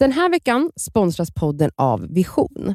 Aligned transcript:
Den 0.00 0.12
här 0.12 0.30
veckan 0.30 0.70
sponsras 0.76 1.30
podden 1.34 1.70
av 1.76 2.06
Vision. 2.14 2.74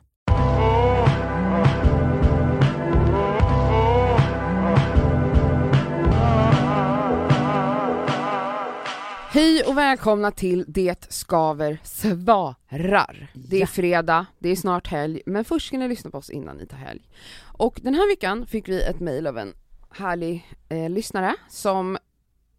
Hej 9.32 9.64
och 9.68 9.78
välkomna 9.78 10.32
till 10.32 10.66
Det 10.68 11.12
skaver 11.14 11.80
svarar. 11.84 13.32
Det 13.34 13.62
är 13.62 13.66
fredag, 13.66 14.26
det 14.40 14.50
är 14.50 14.56
snart 14.56 14.88
helg, 14.88 15.22
men 15.26 15.46
först 15.46 15.68
ska 15.68 15.78
ni 15.78 15.88
lyssna 15.88 16.12
på 16.12 16.18
oss 16.18 16.30
innan 16.30 16.58
ni 16.58 16.66
tar 16.66 16.78
helg. 16.78 17.10
Och 17.58 17.80
den 17.84 17.94
här 17.94 18.10
veckan 18.12 18.48
fick 18.48 18.70
vi 18.70 18.82
ett 18.82 19.00
mejl 19.00 19.28
av 19.28 19.38
en 19.38 19.54
härlig 19.92 20.48
eh, 20.70 20.90
lyssnare 20.90 21.36
som 21.50 21.98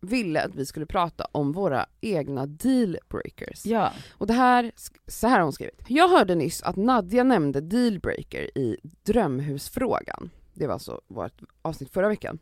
ville 0.01 0.43
att 0.43 0.55
vi 0.55 0.67
skulle 0.67 0.87
prata 0.87 1.27
om 1.33 1.53
våra 1.53 1.87
egna 2.01 2.47
dealbreakers. 2.47 3.67
Ja. 3.67 3.93
Och 4.13 4.27
det 4.27 4.35
här, 4.35 4.73
så 5.07 5.29
här 5.29 5.37
har 5.37 5.43
hon 5.43 5.53
skrivit. 5.53 5.81
Jag 5.87 6.09
hörde 6.09 6.35
nyss 6.35 6.63
att 6.63 6.77
Nadja 6.77 7.25
nämnde 7.25 7.61
dealbreaker 7.61 8.59
i 8.59 8.77
drömhusfrågan. 9.03 10.31
Det 10.55 10.67
var 10.67 10.75
alltså 10.75 11.01
vårt 11.09 11.43
avsnitt 11.63 11.93
förra 11.93 12.09
veckan. 12.09 12.39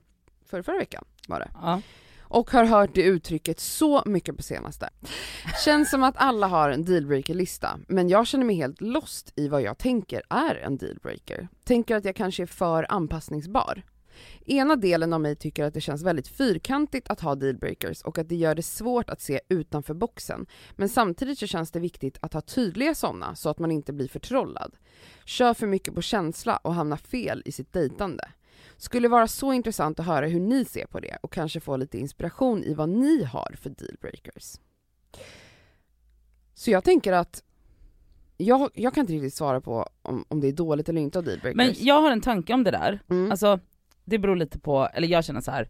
Förra, 0.46 0.62
förra 0.62 0.78
veckan 0.78 1.04
var 1.28 1.40
det 1.40 1.50
ja. 1.54 1.80
och 2.20 2.50
har 2.50 2.64
hört 2.64 2.90
det 2.94 3.02
uttrycket 3.02 3.60
så 3.60 4.02
mycket 4.06 4.36
på 4.36 4.42
senaste. 4.42 4.90
Känns 5.64 5.90
som 5.90 6.02
att 6.02 6.14
alla 6.16 6.46
har 6.46 6.70
en 6.70 6.84
dealbreaker-lista, 6.84 7.78
men 7.88 8.08
jag 8.08 8.26
känner 8.26 8.44
mig 8.44 8.56
helt 8.56 8.80
lost 8.80 9.32
i 9.36 9.48
vad 9.48 9.62
jag 9.62 9.78
tänker 9.78 10.22
är 10.28 10.54
en 10.54 10.76
dealbreaker. 10.76 11.48
Tänker 11.64 11.96
att 11.96 12.04
jag 12.04 12.16
kanske 12.16 12.42
är 12.42 12.46
för 12.46 12.86
anpassningsbar. 12.92 13.82
Ena 14.46 14.76
delen 14.76 15.12
av 15.12 15.20
mig 15.20 15.36
tycker 15.36 15.64
att 15.64 15.74
det 15.74 15.80
känns 15.80 16.02
väldigt 16.02 16.28
fyrkantigt 16.28 17.10
att 17.10 17.20
ha 17.20 17.34
dealbreakers 17.34 18.02
och 18.02 18.18
att 18.18 18.28
det 18.28 18.36
gör 18.36 18.54
det 18.54 18.62
svårt 18.62 19.10
att 19.10 19.20
se 19.20 19.40
utanför 19.48 19.94
boxen. 19.94 20.46
Men 20.76 20.88
samtidigt 20.88 21.38
så 21.38 21.46
känns 21.46 21.70
det 21.70 21.80
viktigt 21.80 22.18
att 22.20 22.32
ha 22.32 22.40
tydliga 22.40 22.94
sådana 22.94 23.34
så 23.34 23.50
att 23.50 23.58
man 23.58 23.70
inte 23.70 23.92
blir 23.92 24.08
förtrollad. 24.08 24.76
Kör 25.24 25.54
för 25.54 25.66
mycket 25.66 25.94
på 25.94 26.02
känsla 26.02 26.56
och 26.56 26.74
hamnar 26.74 26.96
fel 26.96 27.42
i 27.44 27.52
sitt 27.52 27.72
dejtande. 27.72 28.28
Skulle 28.76 29.08
vara 29.08 29.28
så 29.28 29.52
intressant 29.52 30.00
att 30.00 30.06
höra 30.06 30.26
hur 30.26 30.40
ni 30.40 30.64
ser 30.64 30.86
på 30.86 31.00
det 31.00 31.18
och 31.22 31.32
kanske 31.32 31.60
få 31.60 31.76
lite 31.76 31.98
inspiration 31.98 32.64
i 32.64 32.74
vad 32.74 32.88
ni 32.88 33.24
har 33.24 33.54
för 33.60 33.70
dealbreakers. 33.70 34.58
Så 36.54 36.70
jag 36.70 36.84
tänker 36.84 37.12
att 37.12 37.42
jag, 38.36 38.70
jag 38.74 38.94
kan 38.94 39.00
inte 39.00 39.12
riktigt 39.12 39.34
svara 39.34 39.60
på 39.60 39.88
om, 40.02 40.24
om 40.28 40.40
det 40.40 40.48
är 40.48 40.52
dåligt 40.52 40.88
eller 40.88 41.00
inte 41.00 41.18
ha 41.18 41.22
dealbreakers. 41.22 41.56
Men 41.56 41.74
jag 41.78 42.00
har 42.00 42.10
en 42.10 42.20
tanke 42.20 42.54
om 42.54 42.64
det 42.64 42.70
där, 42.70 43.00
mm. 43.10 43.30
alltså 43.30 43.60
det 44.04 44.18
beror 44.18 44.36
lite 44.36 44.58
på, 44.58 44.88
eller 44.94 45.08
jag 45.08 45.24
känner 45.24 45.40
så 45.40 45.50
här. 45.50 45.68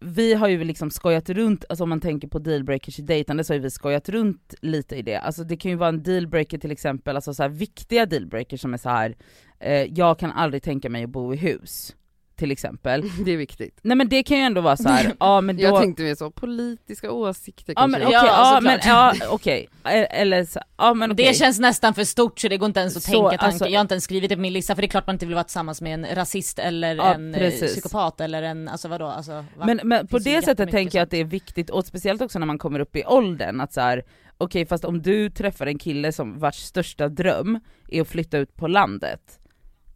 Vi 0.00 0.34
har 0.34 0.48
ju 0.48 0.64
liksom 0.64 0.90
skojat 0.90 1.30
runt, 1.30 1.64
alltså 1.68 1.82
om 1.82 1.88
man 1.88 2.00
tänker 2.00 2.28
på 2.28 2.38
dealbreakers 2.38 2.98
i 2.98 3.02
dejtande 3.02 3.44
så 3.44 3.52
har 3.52 3.56
ju 3.56 3.62
vi 3.62 3.70
skojat 3.70 4.08
runt 4.08 4.54
lite 4.60 4.96
i 4.96 5.02
det. 5.02 5.16
Alltså 5.16 5.44
det 5.44 5.56
kan 5.56 5.70
ju 5.70 5.76
vara 5.76 5.88
en 5.88 6.02
dealbreaker 6.02 6.58
till 6.58 6.70
exempel, 6.70 7.16
alltså 7.16 7.34
så 7.34 7.42
här 7.42 7.50
viktiga 7.50 8.06
dealbreakers 8.06 8.60
som 8.60 8.74
är 8.74 8.78
så 8.78 8.88
här. 8.88 9.16
Eh, 9.58 9.84
jag 9.84 10.18
kan 10.18 10.32
aldrig 10.32 10.62
tänka 10.62 10.90
mig 10.90 11.04
att 11.04 11.10
bo 11.10 11.34
i 11.34 11.36
hus. 11.36 11.96
Till 12.40 12.50
exempel. 12.50 13.02
det 13.24 13.32
är 13.32 13.36
viktigt. 13.36 13.78
Nej 13.82 13.96
men 13.96 14.08
det 14.08 14.22
kan 14.22 14.36
ju 14.36 14.42
ändå 14.42 14.60
vara 14.60 14.76
så 14.76 14.88
här. 14.88 15.12
ja 15.20 15.40
men 15.40 15.56
då... 15.56 15.62
Jag 15.62 15.80
tänkte 15.80 16.02
mer 16.02 16.14
så, 16.14 16.30
politiska 16.30 17.12
åsikter 17.12 17.72
Ja 17.76 17.80
kanske. 17.82 17.98
men 17.98 18.06
okej, 18.08 18.18
Ja, 18.22 18.54
ja, 18.54 18.60
men 18.60 18.78
ja 18.84 19.90
E- 19.90 20.06
eller 20.10 20.44
så, 20.44 20.60
ja 20.78 20.94
men 20.94 21.12
okej. 21.12 21.26
Det 21.26 21.34
känns 21.34 21.58
nästan 21.58 21.94
för 21.94 22.04
stort 22.04 22.38
så 22.40 22.48
det 22.48 22.56
går 22.56 22.66
inte 22.66 22.80
ens 22.80 22.96
att 22.96 23.02
Så, 23.02 23.10
tänka 23.10 23.28
tanken. 23.28 23.46
alltså- 23.46 23.66
jag 23.68 23.78
har 23.78 23.80
inte 23.80 23.94
ens 23.94 24.04
skrivit 24.04 24.28
det 24.28 24.36
på 24.36 24.40
min 24.42 24.52
lista 24.52 24.74
för 24.74 24.82
det 24.82 24.86
är 24.86 24.90
klart 24.90 25.06
man 25.06 25.14
inte 25.14 25.26
vill 25.26 25.34
vara 25.34 25.44
tillsammans 25.44 25.80
med 25.80 25.94
en 25.94 26.06
rasist 26.14 26.58
eller 26.58 26.94
Ja, 26.96 27.14
en 27.14 27.34
eh, 27.34 27.38
precis. 27.40 27.72
psykopat 27.72 28.20
eller 28.20 28.42
en, 28.42 28.68
alltså 28.68 28.88
vadå, 28.88 29.06
alltså, 29.06 29.32
va? 29.32 29.66
Men, 29.66 29.80
men 29.84 30.06
på 30.06 30.18
det 30.18 30.42
sättet 30.44 30.70
tänker 30.70 30.98
jag 30.98 31.04
att 31.04 31.10
det 31.10 31.20
är 31.20 31.24
viktigt, 31.24 31.70
och 31.70 31.86
speciellt 31.86 32.22
också 32.22 32.38
när 32.38 32.46
man 32.46 32.58
kommer 32.58 32.80
upp 32.80 32.96
i 32.96 33.04
åldern, 33.04 33.60
att 33.60 33.72
så 33.72 33.80
här, 33.80 34.02
okej 34.38 34.66
fast 34.66 34.84
om 34.84 35.02
du 35.02 35.30
träffar 35.30 35.66
en 35.66 35.78
kille 35.78 36.12
som 36.12 36.38
vars 36.38 36.56
största 36.56 37.08
dröm 37.08 37.60
är 37.88 38.00
att 38.00 38.08
flytta 38.08 38.38
ut 38.38 38.56
på 38.56 38.66
landet, 38.68 39.38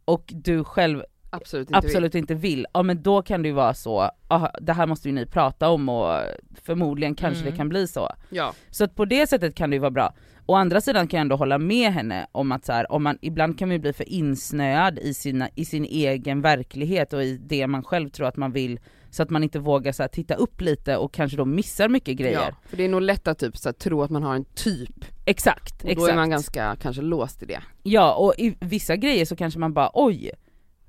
och 0.05 0.23
du 0.27 0.63
själv 0.63 1.03
absolut 1.35 1.67
inte 1.69 1.77
absolut 1.77 2.15
inte 2.15 2.33
vill, 2.35 2.65
ja 2.73 2.83
men 2.83 3.01
då 3.03 3.21
kan 3.21 3.41
det 3.41 3.47
ju 3.47 3.53
vara 3.53 3.73
så, 3.73 4.09
aha, 4.27 4.51
det 4.61 4.73
här 4.73 4.87
måste 4.87 5.09
ju 5.09 5.15
ni 5.15 5.25
prata 5.25 5.69
om 5.69 5.89
och 5.89 6.19
förmodligen 6.63 7.15
kanske 7.15 7.41
Mm. 7.41 7.51
det 7.51 7.57
kan 7.57 7.69
bli 7.69 7.87
så. 7.87 7.99
vill. 8.29 8.37
Ja. 8.37 8.53
Så 8.69 8.83
att 8.83 8.95
på 8.95 9.05
det 9.05 9.27
sättet 9.27 9.55
kan 9.55 9.69
det 9.69 9.75
ju 9.75 9.79
vara 9.79 9.91
bra. 9.91 10.13
Å 10.47 10.55
andra 10.55 10.81
sidan 10.81 11.07
kan 11.07 11.17
jag 11.17 11.21
ändå 11.21 11.35
hålla 11.35 11.57
med 11.57 11.93
henne 11.93 12.27
om 12.31 12.51
att 12.51 12.65
så 12.65 12.71
här, 12.73 12.91
om 12.91 13.03
man, 13.03 13.17
ibland 13.21 13.59
kan 13.59 13.67
man 13.67 13.75
ju 13.75 13.79
bli 13.81 13.93
för 13.93 14.09
insnöad 14.09 14.99
i, 14.99 15.13
sina, 15.13 15.49
i 15.55 15.65
sin 15.65 15.85
egen 15.85 16.41
verklighet 16.41 17.13
och 17.13 17.23
i 17.23 17.37
det 17.37 17.67
man 17.67 17.83
själv 17.83 18.09
tror 18.09 18.27
att 18.27 18.37
man 18.37 18.51
vill, 18.51 18.79
så 19.09 19.23
att 19.23 19.29
man 19.29 19.43
inte 19.43 19.59
vågar 19.59 19.91
så 19.91 20.03
här, 20.03 20.07
titta 20.07 20.35
upp 20.35 20.61
lite 20.61 20.97
och 20.97 21.13
kanske 21.13 21.37
då 21.37 21.45
missar 21.45 21.89
mycket 21.89 22.17
grejer. 22.17 22.39
ja, 22.49 22.55
för 22.69 22.77
det 22.77 22.83
är 22.83 22.89
nog 22.89 23.01
lätt 23.01 23.27
att 23.27 23.39
typ, 23.39 23.57
så 23.57 23.69
här, 23.69 23.73
tro 23.73 24.01
att 24.03 24.09
man 24.09 24.23
har 24.23 24.35
en 24.35 24.45
typ, 24.45 25.05
Exakt, 25.25 25.83
och 25.83 25.89
exakt. 25.89 26.05
då 26.07 26.11
är 26.11 26.15
man 26.15 26.29
ganska 26.29 26.75
kanske 26.81 27.01
låst 27.01 27.43
i 27.43 27.45
det. 27.45 27.59
Ja 27.83 28.13
och 28.15 28.33
i 28.37 28.55
vissa 28.59 28.95
grejer 28.95 29.25
så 29.25 29.35
kanske 29.35 29.59
man 29.59 29.73
bara 29.73 29.91
oj, 29.93 30.31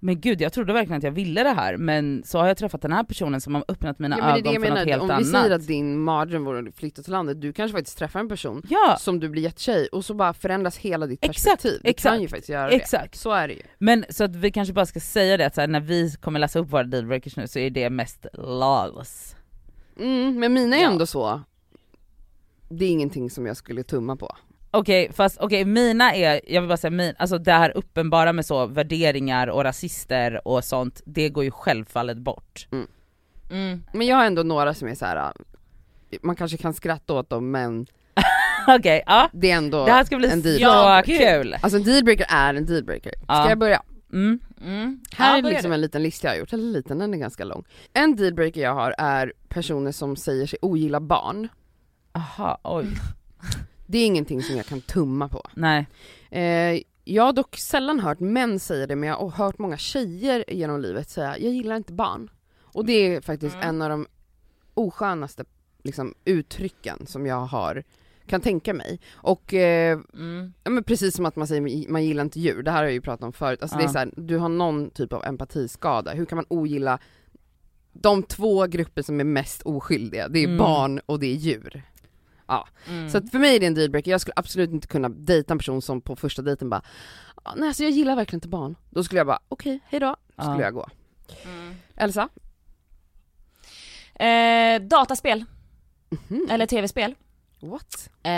men 0.01 0.21
gud 0.21 0.41
jag 0.41 0.53
trodde 0.53 0.73
verkligen 0.73 0.99
att 0.99 1.03
jag 1.05 1.11
ville 1.11 1.43
det 1.43 1.51
här 1.51 1.77
men 1.77 2.23
så 2.27 2.39
har 2.39 2.47
jag 2.47 2.57
träffat 2.57 2.83
den 2.83 2.93
här 2.93 3.05
personen 3.05 3.41
som 3.41 3.55
har 3.55 3.65
öppnat 3.69 3.99
mina 3.99 4.19
Ja, 4.19 4.27
det 4.27 4.33
det 4.33 4.39
ögon 4.49 4.53
jag 4.53 4.62
för 4.62 4.69
något 4.71 4.79
menar, 4.79 4.91
helt 4.91 5.03
om 5.03 5.11
annat. 5.11 5.21
vi 5.21 5.25
säger 5.31 5.51
att 5.51 5.67
din 5.67 5.99
mardröm 5.99 6.45
vore 6.45 6.69
att 6.69 6.75
flytta 6.75 7.03
till 7.03 7.12
landet, 7.12 7.41
du 7.41 7.53
kanske 7.53 7.77
faktiskt 7.79 7.99
träffar 7.99 8.21
en 8.21 8.29
person 8.29 8.62
Ja, 8.71 8.97
som 9.01 9.21
du 9.21 9.29
blir 9.29 9.43
jättetjej 9.43 9.87
och 9.93 10.05
så 10.05 10.15
bara 10.15 10.33
förändras 10.33 10.77
hela 10.77 11.07
ditt 11.07 11.25
Exakt, 11.25 11.45
perspektiv. 11.45 11.81
Du 11.83 11.89
exakt, 11.91 12.12
kan 12.15 12.23
ju 12.23 12.29
faktiskt 12.29 12.49
göra 12.49 12.71
exakt. 12.71 13.12
det. 13.12 13.19
Så 13.19 13.31
är 13.33 13.49
det 13.49 13.55
ju. 13.55 13.62
Men 13.79 14.05
så 14.11 14.25
att 14.25 14.37
vi 14.37 14.51
kanske 14.51 14.75
bara 14.75 14.87
ska 14.87 15.01
säga 15.01 15.37
det 15.37 15.47
att 15.47 15.55
så 15.55 15.61
här, 15.61 15.69
när 15.69 15.81
vi 15.81 16.11
kommer 16.21 16.39
läsa 16.41 16.59
upp 16.59 16.73
våra 16.73 16.84
dealbreakers 16.84 17.37
nu 17.37 17.47
så 17.49 17.59
är 17.59 17.71
det 17.71 17.91
mest 17.91 18.27
lawless. 18.33 19.37
Mm, 20.01 20.39
men 20.41 20.53
mina 20.53 20.77
är 20.77 20.83
Ja. 20.83 20.91
ändå 20.91 21.07
så, 21.07 21.41
det 22.69 22.84
är 22.84 22.89
ingenting 22.91 23.31
som 23.31 23.47
jag 23.47 23.57
skulle 23.57 23.83
tumma 23.83 24.17
på. 24.17 24.37
Okej 24.71 25.12
fast 25.12 25.38
okej 25.41 25.65
mina 25.65 26.15
är, 26.15 26.41
jag 26.47 26.60
vill 26.60 26.69
bara 26.69 26.77
säga 26.77 26.91
min, 26.91 27.15
alltså 27.19 27.38
det 27.38 27.53
här 27.53 27.77
uppenbara 27.77 28.32
med 28.32 28.47
så 28.47 28.66
värderingar 28.66 29.47
och 29.47 29.65
rasister 29.65 30.49
och 30.49 30.65
sånt, 30.65 31.03
det 31.04 31.28
går 31.28 31.44
ju 31.44 31.50
självfallet 31.50 32.19
bort. 32.19 32.69
mm. 33.50 33.82
Men 33.93 34.06
jag 34.06 34.16
har 34.16 34.25
ändå 34.25 34.43
några 34.43 34.75
som 34.75 34.88
är 34.88 34.94
så 34.94 35.04
här. 35.06 35.16
äh, 35.16 36.19
man 36.22 36.37
kanske 36.37 36.56
kan 36.56 36.75
skratta 36.75 37.15
åt 37.15 37.31
dem 37.31 37.50
men 37.50 37.87
Okej, 38.69 39.03
ja. 39.06 39.31
det 39.32 39.50
är 39.50 39.56
ändå 39.56 39.84
Det 39.87 39.93
här 39.93 40.04
ska 40.04 40.16
bli 40.16 40.28
en 40.31 40.43
så 40.43 40.49
deal. 40.49 40.60
Ja, 40.60 41.03
gud. 41.06 41.19
kul! 41.21 41.56
Alltså 41.60 41.77
en 41.78 41.84
dealbreaker 41.84 42.27
är 42.28 42.54
en 42.54 42.66
dealbreaker. 42.66 43.12
Ska 43.12 43.25
Ja. 43.28 43.48
jag 43.48 43.59
börja? 43.59 43.83
Mm. 44.12 44.38
Mm. 44.65 45.00
Här 45.16 45.38
Ja, 45.38 45.48
är 45.48 45.53
liksom 45.53 45.72
en 45.72 45.81
liten 45.81 46.03
lista 46.03 46.27
jag 46.27 46.33
har 46.34 46.38
gjort, 46.38 46.53
eller 46.53 46.65
liten, 46.72 46.98
den 46.98 47.15
är 47.15 47.19
ganska 47.19 47.44
lång. 47.44 47.65
En 47.93 48.16
dealbreaker 48.16 48.60
jag 48.60 48.75
har 48.75 48.94
är 48.98 49.33
personer 49.48 49.93
som 49.93 50.16
säger 50.16 50.47
sig 50.47 50.59
ogilla 50.62 51.00
barn. 51.00 51.48
Aha, 52.12 52.59
oj. 52.65 52.87
Det 53.86 53.98
är 53.98 54.06
ingenting 54.06 54.42
som 54.42 54.56
jag 54.56 54.66
kan 54.66 54.80
tumma 54.80 55.28
på. 55.28 55.42
Nej. 55.54 55.86
Eh, 56.30 56.82
jag 57.04 57.22
har 57.22 57.32
dock 57.32 57.56
sällan 57.56 58.00
hört 58.00 58.20
män 58.20 58.60
säga 58.60 58.86
det 58.86 58.97
men 58.97 59.08
jag 59.08 59.16
har 59.16 59.30
hört 59.30 59.58
många 59.58 59.76
tjejer 59.76 60.44
genom 60.48 60.80
livet 60.80 61.10
säga 61.10 61.38
jag 61.38 61.52
gillar 61.52 61.76
inte 61.76 61.92
barn. 61.92 62.30
Och 62.62 62.86
det 62.86 62.92
är 62.92 63.20
faktiskt 63.20 63.54
Mm. 63.56 63.69
en 63.69 63.82
av 63.82 63.88
de 63.91 64.06
oskönaste 64.74 65.44
liksom, 65.84 66.14
uttrycken 66.24 67.06
som 67.06 67.26
jag 67.26 67.41
har, 67.41 67.84
kan 68.26 68.41
tänka 68.41 68.74
mig. 68.74 69.00
Och 69.14 69.54
eh, 69.54 69.98
Mm. 70.14 70.53
ja, 70.64 70.70
men 70.70 70.84
precis 70.84 71.16
som 71.16 71.26
att 71.26 71.36
man 71.36 71.47
säger 71.47 71.88
man 71.91 72.04
gillar 72.04 72.24
inte 72.24 72.41
djur, 72.41 72.62
det 72.62 72.70
här 72.70 72.78
har 72.78 72.84
jag 72.84 72.92
ju 72.92 73.00
pratat 73.00 73.24
om 73.24 73.32
förut. 73.32 73.62
Alltså 73.62 73.76
det 73.76 73.82
är 73.82 73.86
Ja. 73.86 73.92
så 73.92 73.98
här, 73.98 74.10
du 74.16 74.36
har 74.38 74.48
någon 74.48 74.91
typ 74.91 75.12
av 75.12 75.24
empatiskada, 75.24 76.12
hur 76.12 76.24
kan 76.24 76.36
man 76.36 76.47
ogilla 76.48 76.98
de 77.92 78.22
två 78.22 78.66
grupper 78.66 79.03
som 79.03 79.20
är 79.20 79.24
mest 79.24 79.62
oskyldiga? 79.62 80.28
Det 80.28 80.38
är 80.38 80.44
Mm. 80.44 80.58
barn 80.58 81.00
och 81.06 81.20
det 81.20 81.26
är 81.26 81.36
djur. 81.36 81.82
Mm. 82.89 83.11
Så 83.11 83.23
för 83.27 83.39
mig 83.39 83.57
är 83.57 83.61
det 83.61 83.67
en 83.67 83.75
dealbreaker, 83.75 84.11
jag 84.11 84.21
skulle 84.21 84.33
absolut 84.37 84.71
inte 84.71 84.87
kunna 84.89 85.09
dejta 85.09 85.55
en 85.55 85.59
person 85.59 85.83
som 85.83 86.01
på 86.01 86.17
första 86.17 86.43
dejten 86.43 86.71
bara 86.71 86.83
"Ah, 87.43 87.55
Nej 87.57 87.69
alltså 87.69 87.83
jag 87.83 87.93
gillar 87.93 88.17
verkligen 88.17 88.37
inte 88.37 88.49
barn. 88.49 88.77
Då 88.91 89.05
skulle 89.05 89.19
jag 89.21 89.27
bara 89.27 89.41
okej, 89.49 89.81
hejdå, 89.87 90.17
skulle 90.33 90.51
Ja. 90.57 90.61
jag 90.62 90.75
gå. 90.75 90.87
Mm. 91.45 91.75
Elsa? 91.97 92.29
Eh, 94.15 94.81
dataspel, 94.89 95.45
Mhm. 96.29 96.47
eller 96.51 96.67
tv-spel. 96.67 97.15
What? 97.61 98.11
Eh, 98.23 98.31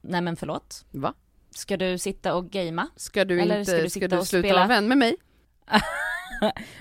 nej 0.00 0.20
men 0.20 0.36
förlåt. 0.36 0.84
Va? 0.90 1.14
Ska 1.50 1.76
du 1.76 1.98
sitta 1.98 2.34
och 2.34 2.50
gamea? 2.50 2.88
Ska 2.96 3.24
du 3.24 3.40
Eller 3.40 3.58
inte, 3.58 3.70
ska 3.72 3.82
du 3.82 3.90
ska 3.90 4.00
sitta 4.00 4.14
du 4.16 4.20
och 4.20 4.26
sluta 4.26 4.48
spela? 4.48 4.58
vara 4.58 4.68
vän 4.68 4.88
med 4.88 4.98
mig? 4.98 5.16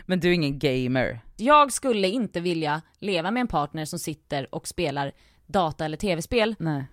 Men 0.06 0.20
du 0.20 0.30
är 0.30 0.34
ingen 0.34 0.60
gamer. 0.60 1.20
Jag 1.38 1.74
skulle 1.74 2.08
inte 2.08 2.40
vilja 2.40 2.82
leva 3.00 3.32
med 3.32 3.42
en 3.42 3.48
partner 3.48 3.86
som 3.86 4.00
sitter 4.00 4.56
och 4.56 4.68
spelar 4.68 5.12
data 5.50 5.86
eller 5.86 5.98
tv-spel 5.98 6.56
Nej. 6.60 6.84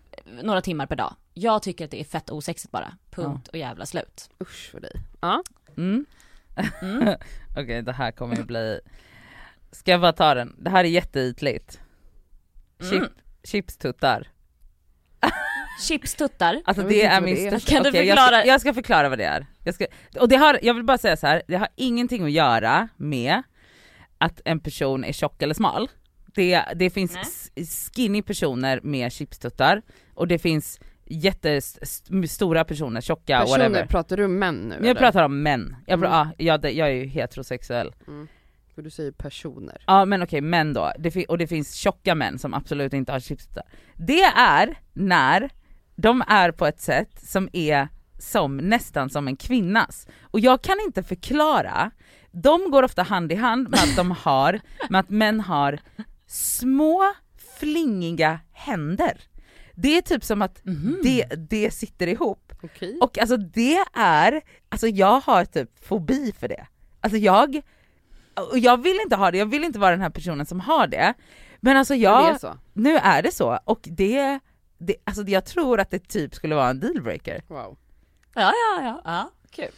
några 0.42 0.60
timmar 0.60 0.86
per 0.86 0.96
dag. 0.96 1.14
Jag 1.34 1.62
tycker 1.62 1.84
att 1.84 1.90
det 1.90 2.00
är 2.00 2.04
fett 2.04 2.30
osexigt 2.30 2.72
bara. 2.72 2.92
Punkt 3.10 3.48
och 3.48 3.56
jävla 3.56 3.86
slut. 3.86 4.30
Usch 4.42 4.68
för 4.70 4.80
dig. 4.80 4.92
Ja. 5.20 5.42
Mm. 5.76 6.06
Mm. 6.82 7.14
Okej 7.56 7.82
det 7.82 7.92
här 7.92 8.10
kommer 8.12 8.36
ju 8.36 8.42
bli, 8.44 8.80
ska 9.72 9.90
jag 9.90 10.00
bara 10.00 10.12
ta 10.12 10.34
den? 10.34 10.54
Det 10.58 10.70
här 10.70 10.84
är 10.84 10.88
jätteytligt. 10.88 11.80
Chip, 12.80 12.92
Mm. 12.92 13.08
Chipstuttar. 13.44 14.28
Chipstuttar. 15.88 16.62
Alltså 16.64 16.82
det 16.82 17.02
är 17.04 17.20
min 17.20 17.34
det 17.34 17.46
är. 17.46 17.50
största, 17.50 17.70
Kan 17.72 17.82
du 17.82 17.88
Okej, 17.88 18.04
jag, 18.06 18.18
förklara? 18.18 18.40
ska, 18.40 18.48
jag 18.48 18.60
ska 18.60 18.74
förklara 18.74 19.08
vad 19.08 19.18
det 19.18 19.24
är. 19.24 19.46
Jag 19.64 19.74
ska, 19.74 19.86
och 20.20 20.28
det 20.28 20.36
har, 20.36 20.58
jag 20.62 20.74
vill 20.74 20.84
bara 20.84 20.98
säga 20.98 21.16
så 21.16 21.26
här, 21.26 21.42
det 21.48 21.56
har 21.56 21.68
ingenting 21.76 22.24
att 22.24 22.30
göra 22.30 22.88
med 22.96 23.42
att 24.18 24.40
en 24.44 24.60
person 24.60 25.04
är 25.04 25.12
tjock 25.12 25.42
eller 25.42 25.54
smal. 25.54 25.88
Det, 26.36 26.64
det 26.76 26.90
finns 26.90 27.14
Nej. 27.54 27.66
skinny 27.94 28.22
personer 28.22 28.80
med 28.82 29.12
chipstuttar 29.12 29.82
och 30.14 30.28
det 30.28 30.38
finns 30.38 30.80
jättestora 31.64 32.64
personer, 32.64 33.00
tjocka, 33.00 33.40
Personer, 33.40 33.58
whatever. 33.68 33.86
pratar 33.86 34.16
du 34.16 34.24
om 34.24 34.38
män 34.38 34.54
nu 34.68 34.74
jag 34.74 34.84
eller? 34.86 34.94
pratar 35.00 35.22
om 35.22 35.42
män, 35.42 35.76
jag, 35.86 36.00
pra- 36.00 36.06
Mm. 36.22 36.28
ja, 36.38 36.60
jag, 36.62 36.72
jag 36.74 36.88
är 36.88 36.92
ju 36.92 37.04
heterosexuell. 37.06 37.94
Mm. 38.08 38.28
För 38.74 38.82
du 38.82 38.90
säger 38.90 39.12
personer. 39.12 39.82
Ja 39.86 40.04
men 40.04 40.22
okej, 40.22 40.40
män 40.40 40.72
då. 40.72 40.92
Det 40.98 41.26
och 41.26 41.38
det 41.38 41.46
finns 41.46 41.74
tjocka 41.74 42.14
män 42.14 42.38
som 42.38 42.54
absolut 42.54 42.92
inte 42.92 43.12
har 43.12 43.20
chipstuttar. 43.20 43.64
Det 43.94 44.22
är 44.36 44.78
när 44.92 45.50
de 45.96 46.22
är 46.28 46.50
på 46.50 46.66
ett 46.66 46.80
sätt 46.80 47.10
som 47.22 47.48
är 47.52 47.88
som 48.18 48.56
nästan 48.56 49.10
som 49.10 49.28
en 49.28 49.36
kvinnas. 49.36 50.06
Och 50.22 50.40
jag 50.40 50.62
kan 50.62 50.76
inte 50.86 51.02
förklara, 51.02 51.90
de 52.30 52.70
går 52.70 52.82
ofta 52.82 53.02
hand 53.02 53.32
i 53.32 53.34
hand 53.34 53.68
med 53.70 53.80
att 53.80 53.96
de 53.96 54.10
har, 54.10 54.60
med 54.90 55.00
att 55.00 55.10
män 55.10 55.40
har 55.40 55.78
små 56.26 57.12
flingiga 57.58 58.40
händer. 58.52 59.20
Det 59.74 59.96
är 59.98 60.02
typ 60.02 60.24
som 60.24 60.42
att 60.42 60.64
Mhm. 60.64 61.00
det, 61.02 61.24
det 61.50 61.70
sitter 61.70 62.06
ihop. 62.06 62.52
Okej. 62.62 62.98
Och 63.00 63.18
alltså 63.18 63.36
det 63.36 63.78
är, 63.94 64.40
alltså 64.68 64.86
jag 64.88 65.20
har 65.20 65.44
typ 65.44 65.84
fobi 65.86 66.32
för 66.40 66.48
det. 66.48 66.66
Alltså 67.00 67.18
jag, 67.18 67.60
och 68.52 68.58
jag 68.58 68.82
vill 68.82 69.00
inte 69.02 69.16
ha 69.16 69.30
det, 69.30 69.38
jag 69.38 69.46
vill 69.46 69.64
inte 69.64 69.78
vara 69.78 69.90
den 69.90 70.00
här 70.00 70.10
personen 70.10 70.46
som 70.46 70.60
har 70.60 70.86
det. 70.86 71.14
Men 71.60 71.76
alltså 71.76 71.94
jag, 71.94 72.28
är 72.34 72.38
så. 72.38 72.58
nu 72.72 72.96
är 72.96 73.22
det 73.22 73.32
så 73.32 73.58
och 73.64 73.80
det, 73.82 74.38
det, 74.78 74.96
alltså 75.04 75.22
jag 75.22 75.44
tror 75.46 75.80
att 75.80 75.90
det 75.90 76.08
typ 76.08 76.34
skulle 76.34 76.54
vara 76.54 76.68
en 76.70 76.80
dealbreaker. 76.80 77.42
Wow. 77.48 77.78
Ja, 78.34 78.52
ja, 78.52 78.82
ja. 78.82 79.02
ja. 79.04 79.30
Kul. 79.50 79.70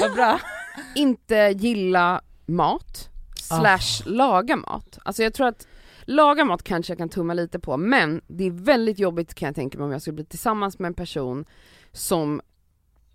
Vad 0.00 0.12
bra. 0.14 0.40
Inte 0.94 1.54
gilla 1.56 2.20
mat. 2.46 3.08
Slash 3.44 4.02
laga 4.06 4.56
mat. 4.56 4.98
Alltså 5.04 5.22
jag 5.22 5.34
tror 5.34 5.46
att 5.46 5.66
laga 6.04 6.44
mat 6.44 6.62
kanske 6.62 6.90
jag 6.90 6.98
kan 6.98 7.08
tumma 7.08 7.34
lite 7.34 7.58
på, 7.58 7.76
men 7.76 8.20
det 8.26 8.44
är 8.44 8.50
väldigt 8.50 8.98
jobbigt 8.98 9.34
kan 9.34 9.46
jag 9.46 9.54
tänka 9.54 9.78
mig 9.78 9.84
om 9.84 9.92
jag 9.92 10.00
skulle 10.00 10.14
bli 10.14 10.24
tillsammans 10.24 10.78
med 10.78 10.86
en 10.86 10.94
person 10.94 11.44
som 11.92 12.40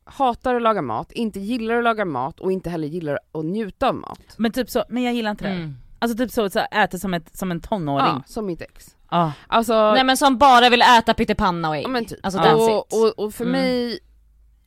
hatar 0.03 0.55
att 0.55 0.61
laga 0.61 0.81
mat, 0.81 1.11
inte 1.11 1.39
gillar 1.39 1.75
att 1.77 1.83
laga 1.83 2.05
mat 2.05 2.39
och 2.39 2.51
inte 2.51 2.69
heller 2.69 2.87
gillar 2.87 3.19
att 3.31 3.45
njuta 3.45 3.87
av 3.89 3.95
mat. 3.95 4.19
Men 4.37 4.51
typ 4.51 4.69
så, 4.69 4.83
men 4.89 5.03
jag 5.03 5.13
gillar 5.13 5.31
inte 5.31 5.43
det. 5.43 5.49
Mm. 5.53 5.75
Alltså 5.99 6.17
typ 6.17 6.31
så, 6.31 6.49
så 6.49 6.59
äter 6.59 6.97
som, 6.97 7.13
ett, 7.13 7.37
som 7.37 7.51
en 7.51 7.61
tonåring. 7.61 8.05
Ja, 8.05 8.23
som 8.25 8.45
mitt 8.45 8.61
ex. 8.61 8.95
Ah. 9.07 9.31
Alltså, 9.47 9.91
Nej 9.93 10.03
men 10.03 10.17
som 10.17 10.37
bara 10.37 10.69
vill 10.69 10.81
äta 10.81 11.13
pyttipanna 11.13 11.69
och 11.69 11.75
ägg. 11.77 11.83
ja, 11.83 11.87
men 11.87 12.05
typ. 12.05 12.19
Alltså 12.23 12.39
that's 12.39 12.53
och, 12.53 12.87
it. 12.87 12.93
och, 13.17 13.25
och 13.25 13.33
för 13.33 13.45
Mm. 13.45 13.61
mig, 13.61 13.99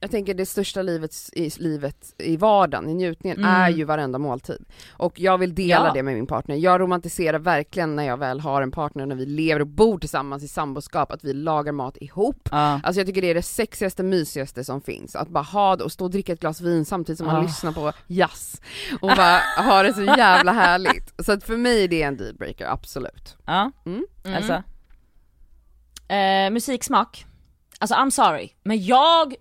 jag 0.02 0.10
tänker 0.10 0.34
det 0.34 0.46
största 0.46 0.82
livet 0.82 1.14
i 1.32 1.50
livet, 1.58 2.14
i 2.18 2.36
vardagen, 2.36 2.88
i 2.88 2.94
njutningen, 2.94 3.38
Mm. 3.38 3.50
är 3.50 3.68
ju 3.70 3.84
varenda 3.84 4.18
måltid. 4.18 4.64
Och 4.90 5.20
jag 5.20 5.38
vill 5.38 5.54
dela 5.54 5.86
Ja. 5.86 5.92
det 5.92 6.02
med 6.02 6.14
min 6.14 6.26
partner. 6.26 6.56
Jag 6.56 6.80
romantiserar 6.80 7.38
verkligen 7.38 7.96
när 7.96 8.02
jag 8.04 8.16
väl 8.16 8.40
har 8.40 8.62
en 8.62 8.70
partner, 8.70 9.06
när 9.06 9.16
vi 9.16 9.26
lever 9.26 9.60
och 9.60 9.66
bor 9.66 9.98
tillsammans 9.98 10.42
i 10.44 10.48
samboskap, 10.48 11.12
att 11.12 11.24
vi 11.24 11.32
lagar 11.34 11.72
mat 11.72 11.96
ihop. 12.00 12.48
Ja. 12.52 12.80
Alltså 12.84 13.00
jag 13.00 13.06
tycker 13.06 13.22
det 13.22 13.30
är 13.30 13.34
det 13.34 13.42
sexigaste, 13.42 14.02
mysigaste 14.02 14.64
som 14.64 14.80
finns. 14.80 15.16
Att 15.16 15.28
bara 15.28 15.44
ha 15.44 15.76
det 15.76 15.84
och 15.84 15.92
stå 15.92 16.04
och 16.04 16.10
dricka 16.10 16.32
ett 16.32 16.40
glas 16.40 16.60
vin 16.60 16.84
samtidigt 16.84 17.18
som 17.18 17.26
man 17.26 17.36
Ah. 17.36 17.42
lyssnar 17.42 17.72
på 17.72 17.92
jazz. 18.06 18.60
Och 19.00 19.08
bara 19.16 19.38
ha 19.68 19.82
det 19.82 19.94
så 19.94 20.02
jävla 20.04 20.52
härligt. 20.52 21.24
Så 21.24 21.32
att 21.32 21.44
för 21.44 21.56
mig 21.56 21.84
är 21.84 21.88
det 21.88 22.02
en 22.02 22.16
dealbreaker, 22.16 22.66
absolut. 22.66 23.36
ja. 23.46 23.70
Mm. 23.86 24.04
Mm. 24.24 24.36
Alltså. 24.36 24.62
Eh, 26.08 26.50
musiksmak. 26.50 27.26
Alltså 27.78 27.94
I'm 27.94 28.10
sorry, 28.10 28.50
men 28.64 28.84
jag 28.84 29.34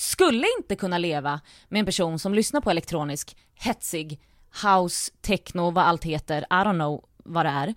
skulle 0.00 0.46
inte 0.58 0.76
kunna 0.76 0.98
leva 0.98 1.40
med 1.68 1.78
en 1.80 1.86
person 1.86 2.18
som 2.18 2.34
lyssnar 2.34 2.60
på 2.60 2.70
elektronisk, 2.70 3.36
hetsig, 3.54 4.20
house, 4.64 5.12
techno, 5.20 5.70
vad 5.70 5.84
allt 5.84 6.04
heter, 6.04 6.42
I 6.42 6.44
don't 6.54 6.74
know 6.74 7.04
vad 7.24 7.46
det 7.46 7.50
är. 7.50 7.74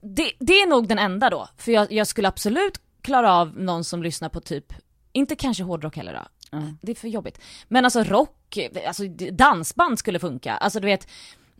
Det, 0.00 0.32
det 0.40 0.52
är 0.52 0.66
nog 0.66 0.88
den 0.88 0.98
enda 0.98 1.30
då, 1.30 1.48
för 1.56 1.72
jag, 1.72 1.92
jag 1.92 2.06
skulle 2.06 2.28
absolut 2.28 2.80
klara 3.02 3.34
av 3.34 3.58
någon 3.58 3.84
som 3.84 4.02
lyssnar 4.02 4.28
på 4.28 4.40
typ, 4.40 4.72
inte 5.12 5.36
kanske 5.36 5.62
hårdrock 5.62 5.96
heller 5.96 6.12
då, 6.14 6.56
Mm. 6.58 6.78
det 6.82 6.90
är 6.92 6.96
för 6.96 7.08
jobbigt. 7.08 7.40
Men 7.68 7.84
alltså 7.84 8.02
rock, 8.02 8.58
alltså 8.86 9.02
dansband 9.32 9.98
skulle 9.98 10.18
funka, 10.18 10.56
alltså 10.56 10.80
du 10.80 10.86
vet, 10.86 11.08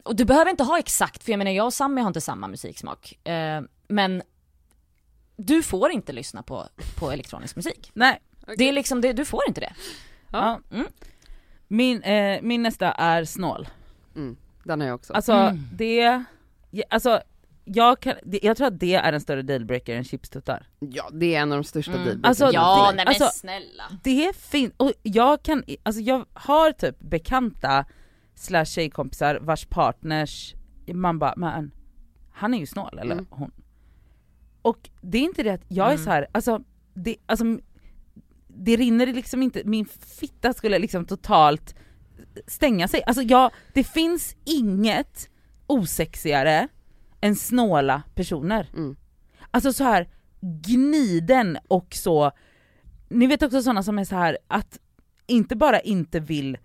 och 0.02 0.16
du 0.16 0.24
behöver 0.24 0.50
inte 0.50 0.64
ha 0.64 0.78
exakt, 0.78 1.24
för 1.24 1.32
jag 1.32 1.38
menar 1.38 1.50
jag 1.50 1.66
och 1.66 1.74
Sammy 1.74 2.00
har 2.00 2.08
inte 2.08 2.20
samma 2.20 2.48
musiksmak. 2.48 3.26
Eh, 3.28 3.62
men 3.88 4.22
du 5.36 5.62
får 5.62 5.90
inte 5.90 6.12
lyssna 6.12 6.42
på, 6.42 6.68
på 6.98 7.10
elektronisk 7.10 7.56
musik. 7.56 7.90
Nej. 7.94 8.20
Det 8.56 8.68
är 8.68 8.72
liksom, 8.72 9.00
det, 9.00 9.12
du 9.12 9.24
får 9.24 9.40
inte 9.48 9.60
det. 9.60 9.72
Ja. 10.30 10.60
Mm. 10.70 10.86
Min, 11.68 12.02
eh, 12.02 12.42
min 12.42 12.62
nästa 12.62 12.92
är 12.92 13.24
snål. 13.24 13.68
Mm. 14.16 14.36
Den 14.64 14.80
har 14.80 14.86
jag 14.88 14.94
också. 14.94 15.12
Alltså 15.12 15.32
Mm. 15.32 15.68
det, 15.72 16.22
ja, 16.70 16.84
alltså 16.90 17.20
jag, 17.64 18.00
kan, 18.00 18.14
jag 18.42 18.56
tror 18.56 18.66
att 18.66 18.80
det 18.80 18.94
är 18.94 19.12
en 19.12 19.20
större 19.20 19.42
dealbreaker 19.42 19.96
än 19.96 20.04
chipstuttar. 20.04 20.66
Ja, 20.78 21.10
det 21.12 21.34
är 21.34 21.40
en 21.40 21.52
av 21.52 21.58
de 21.58 21.64
största 21.64 21.92
Mm. 21.92 22.04
dealbreakers. 22.04 22.28
Alltså, 22.40 22.56
ja, 22.56 22.76
det- 22.90 22.96
nej 22.96 23.04
men 23.04 23.08
alltså- 23.08 23.38
snälla. 23.38 23.84
Det 24.02 24.36
finns, 24.36 24.72
och 24.76 24.92
jag 25.02 25.42
kan, 25.42 25.64
alltså 25.82 26.00
jag 26.02 26.24
har 26.32 26.72
typ 26.72 27.00
bekanta 27.00 27.84
slash 28.34 28.64
tjejkompisar 28.64 29.38
vars 29.42 29.66
partners, 29.66 30.54
man 30.86 31.18
bara 31.18 31.34
men 31.36 31.70
han 32.32 32.54
är 32.54 32.58
ju 32.58 32.66
snål 32.66 32.98
eller 32.98 33.12
Mm. 33.12 33.26
hon. 33.30 33.50
Och 34.62 34.90
det 35.00 35.18
är 35.18 35.22
inte 35.22 35.42
det 35.42 35.50
att 35.50 35.64
jag 35.68 35.86
är 35.86 35.92
Mm. 35.92 36.04
så 36.04 36.10
här, 36.10 36.26
alltså 36.32 36.60
det, 36.94 37.16
alltså 37.26 37.44
det 38.56 38.76
rinner 38.76 39.06
liksom 39.06 39.42
inte, 39.42 39.62
min 39.64 39.86
fitta 40.20 40.52
skulle 40.52 40.78
liksom 40.78 41.04
totalt 41.04 41.74
stänga 42.46 42.88
sig. 42.88 43.02
Alltså 43.06 43.22
jag, 43.22 43.50
det 43.72 43.84
finns 43.84 44.36
inget 44.44 45.28
osexigare 45.66 46.68
än 47.20 47.36
snåla 47.36 48.02
personer. 48.14 48.68
Mm. 48.74 48.96
Alltså 49.50 49.72
så 49.72 49.84
här 49.84 50.08
gniden 50.40 51.58
och 51.68 51.94
så, 51.94 52.32
ni 53.08 53.26
vet 53.26 53.42
också 53.42 53.62
sådana 53.62 53.82
som 53.82 53.98
är 53.98 54.04
så 54.04 54.16
här 54.16 54.38
att 54.48 54.78
inte 55.26 55.56
bara 55.56 55.80
inte 55.80 56.20
vill, 56.20 56.58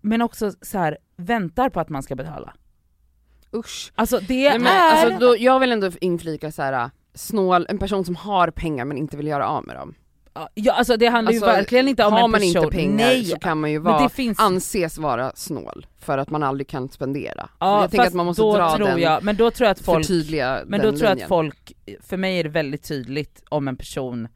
men 0.00 0.22
också 0.22 0.52
så 0.60 0.78
här 0.78 0.98
väntar 1.16 1.68
på 1.68 1.80
att 1.80 1.88
man 1.88 2.02
ska 2.02 2.14
betala. 2.14 2.54
Usch. 3.54 3.92
Alltså 3.94 4.18
det 4.18 4.48
Nej, 4.48 4.58
men, 4.58 4.66
är... 4.66 5.04
alltså, 5.04 5.18
då, 5.18 5.36
jag 5.38 5.60
vill 5.60 5.72
ändå 5.72 5.90
inflika 6.00 6.52
så 6.52 6.62
här 6.62 6.90
snål, 7.14 7.66
en 7.68 7.78
person 7.78 8.04
som 8.04 8.16
har 8.16 8.50
pengar 8.50 8.84
men 8.84 8.98
inte 8.98 9.16
vill 9.16 9.26
göra 9.26 9.48
av 9.48 9.66
med 9.66 9.76
dem. 9.76 9.94
Ja, 10.54 10.72
alltså 10.72 10.96
det 10.96 11.06
handlar 11.06 11.32
Alltså, 11.32 11.46
ju 11.46 11.52
verkligen 11.52 11.88
inte 11.88 12.04
om 12.04 12.12
har 12.12 12.24
en 12.24 12.30
man 12.30 12.40
person, 12.40 12.64
inte 12.64 12.76
pengar 12.76 12.96
nej! 13.06 13.24
så 13.24 13.38
kan 13.38 13.60
man 13.60 13.70
ju 13.70 13.78
men 13.80 13.92
vara, 13.92 14.02
det 14.02 14.08
finns, 14.08 14.40
anses 14.40 14.98
vara 14.98 15.32
snål 15.34 15.86
för 15.98 16.18
att 16.18 16.30
man 16.30 16.42
aldrig 16.42 16.68
kan 16.68 16.88
spendera. 16.88 17.48
ja, 17.60 17.80
jag 17.80 17.90
tänker 17.90 18.06
att 18.06 18.14
man 18.14 18.26
måste 18.26 18.42
dra 18.42 18.76
tror 18.76 18.86
den, 18.88 18.98
jag, 19.00 19.22
men 19.24 19.36
då 19.36 19.50
tror 19.50 19.64
jag 19.66 19.72
att 19.72 19.80
folk, 19.80 20.06
förtydliga 20.06 20.62
men 20.66 20.80
då 20.80 20.86
tror 20.92 21.02
jag 21.02 21.10
linjen. 21.10 21.24
att 21.24 21.28
folk, 21.28 21.72
för 22.00 22.16
mig 22.16 22.38
är 22.38 22.44
det 22.44 22.50
väldigt 22.50 22.82
tydligt 22.82 23.42
om 23.48 23.68
en 23.68 23.76
person 23.76 24.28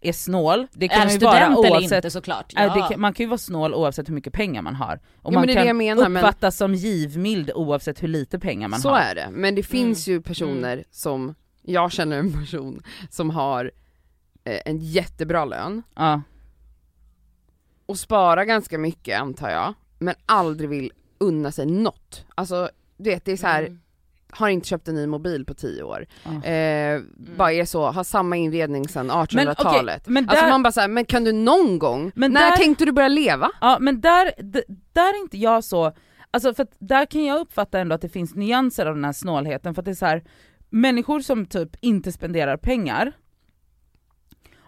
är 0.00 0.12
snål, 0.12 0.66
det 0.72 0.88
kan 0.88 1.00
Är 1.00 1.04
man 1.04 1.12
ju 1.14 1.18
vara 1.18 1.36
eller 1.38 1.56
oavsett 1.56 1.92
inte 1.92 2.10
såklart. 2.10 2.52
Ja. 2.56 2.88
Kan, 2.90 3.00
man 3.00 3.12
kan 3.14 3.24
ju 3.24 3.28
vara 3.30 3.38
snål 3.38 3.74
oavsett 3.74 4.08
hur 4.08 4.14
mycket 4.14 4.32
pengar 4.32 4.62
man 4.62 4.74
har. 4.74 4.94
Och 4.94 5.00
Ja, 5.32 5.34
man 5.34 5.46
men 5.46 5.54
kan 5.54 5.62
det 5.62 5.66
jag 5.68 5.76
menar, 5.76 6.08
men- 6.08 6.22
uppfattas 6.24 6.56
som 6.56 6.74
givmild 6.74 7.50
oavsett 7.54 8.02
hur 8.02 8.08
lite 8.08 8.38
pengar 8.38 8.68
man 8.68 8.80
Så 8.80 8.88
har. 8.88 8.98
är 8.98 9.14
det, 9.14 9.28
men 9.32 9.54
det 9.54 9.62
finns 9.62 10.06
ju 10.08 10.20
personer 10.22 10.84
som, 10.90 11.34
jag 11.62 11.92
känner 11.92 12.18
en 12.18 12.32
person 12.32 12.82
som 13.10 13.30
har 13.30 13.70
en 14.44 14.78
jättebra 14.78 15.44
lön 15.44 15.82
Ja. 15.94 16.22
och 17.86 17.98
sparar 17.98 18.44
ganska 18.44 18.78
mycket 18.78 19.20
antar 19.20 19.50
jag, 19.50 19.74
men 19.98 20.14
aldrig 20.26 20.70
vill 20.70 20.92
unna 21.18 21.52
sig 21.52 21.66
något. 21.66 22.24
Alltså 22.34 22.70
du 22.96 23.10
vet 23.10 23.24
det 23.24 23.32
är 23.32 23.36
så 23.36 23.46
här. 23.46 23.62
Mm. 23.62 23.80
har 24.30 24.48
inte 24.48 24.68
köpt 24.68 24.88
en 24.88 24.94
ny 24.94 25.06
mobil 25.06 25.44
på 25.44 25.54
tio 25.54 25.82
år, 25.82 26.06
Ja. 26.24 26.44
eh, 26.50 27.00
bara 27.36 27.52
är 27.52 27.64
så, 27.64 27.86
har 27.90 28.04
samma 28.04 28.36
inredning 28.36 28.88
sedan 28.88 29.06
Men 29.06 29.16
okej, 29.20 29.36
1800-talet. 29.46 30.06
men 30.08 30.28
Alltså 30.28 30.44
där- 30.44 30.50
man 30.50 30.62
bara 30.62 30.72
såhär, 30.72 30.88
men 30.88 31.04
kan 31.04 31.24
du 31.24 31.32
någon 31.32 31.78
gång, 31.78 32.12
Men 32.14 32.32
när 32.32 32.50
där- 32.50 32.56
tänkte 32.56 32.84
du 32.84 32.92
börja 32.92 33.08
leva? 33.08 33.50
Ja 33.60 33.76
men 33.80 34.00
där, 34.00 34.32
där 34.92 35.14
är 35.14 35.20
inte 35.22 35.38
jag 35.38 35.64
så, 35.64 35.92
alltså 36.30 36.54
för 36.54 36.62
att 36.62 36.72
där 36.78 37.06
kan 37.06 37.24
jag 37.24 37.40
uppfatta 37.40 37.78
ändå 37.78 37.94
att 37.94 38.00
det 38.00 38.08
finns 38.08 38.34
nyanser 38.34 38.86
av 38.86 38.94
den 38.94 39.04
här 39.04 39.12
snålheten 39.12 39.74
för 39.74 39.82
att 39.82 39.86
det 39.86 39.90
är 39.90 39.94
så 39.94 40.06
här, 40.06 40.24
människor 40.70 41.20
som 41.20 41.46
typ 41.46 41.76
inte 41.80 42.12
spenderar 42.12 42.56
pengar 42.56 43.12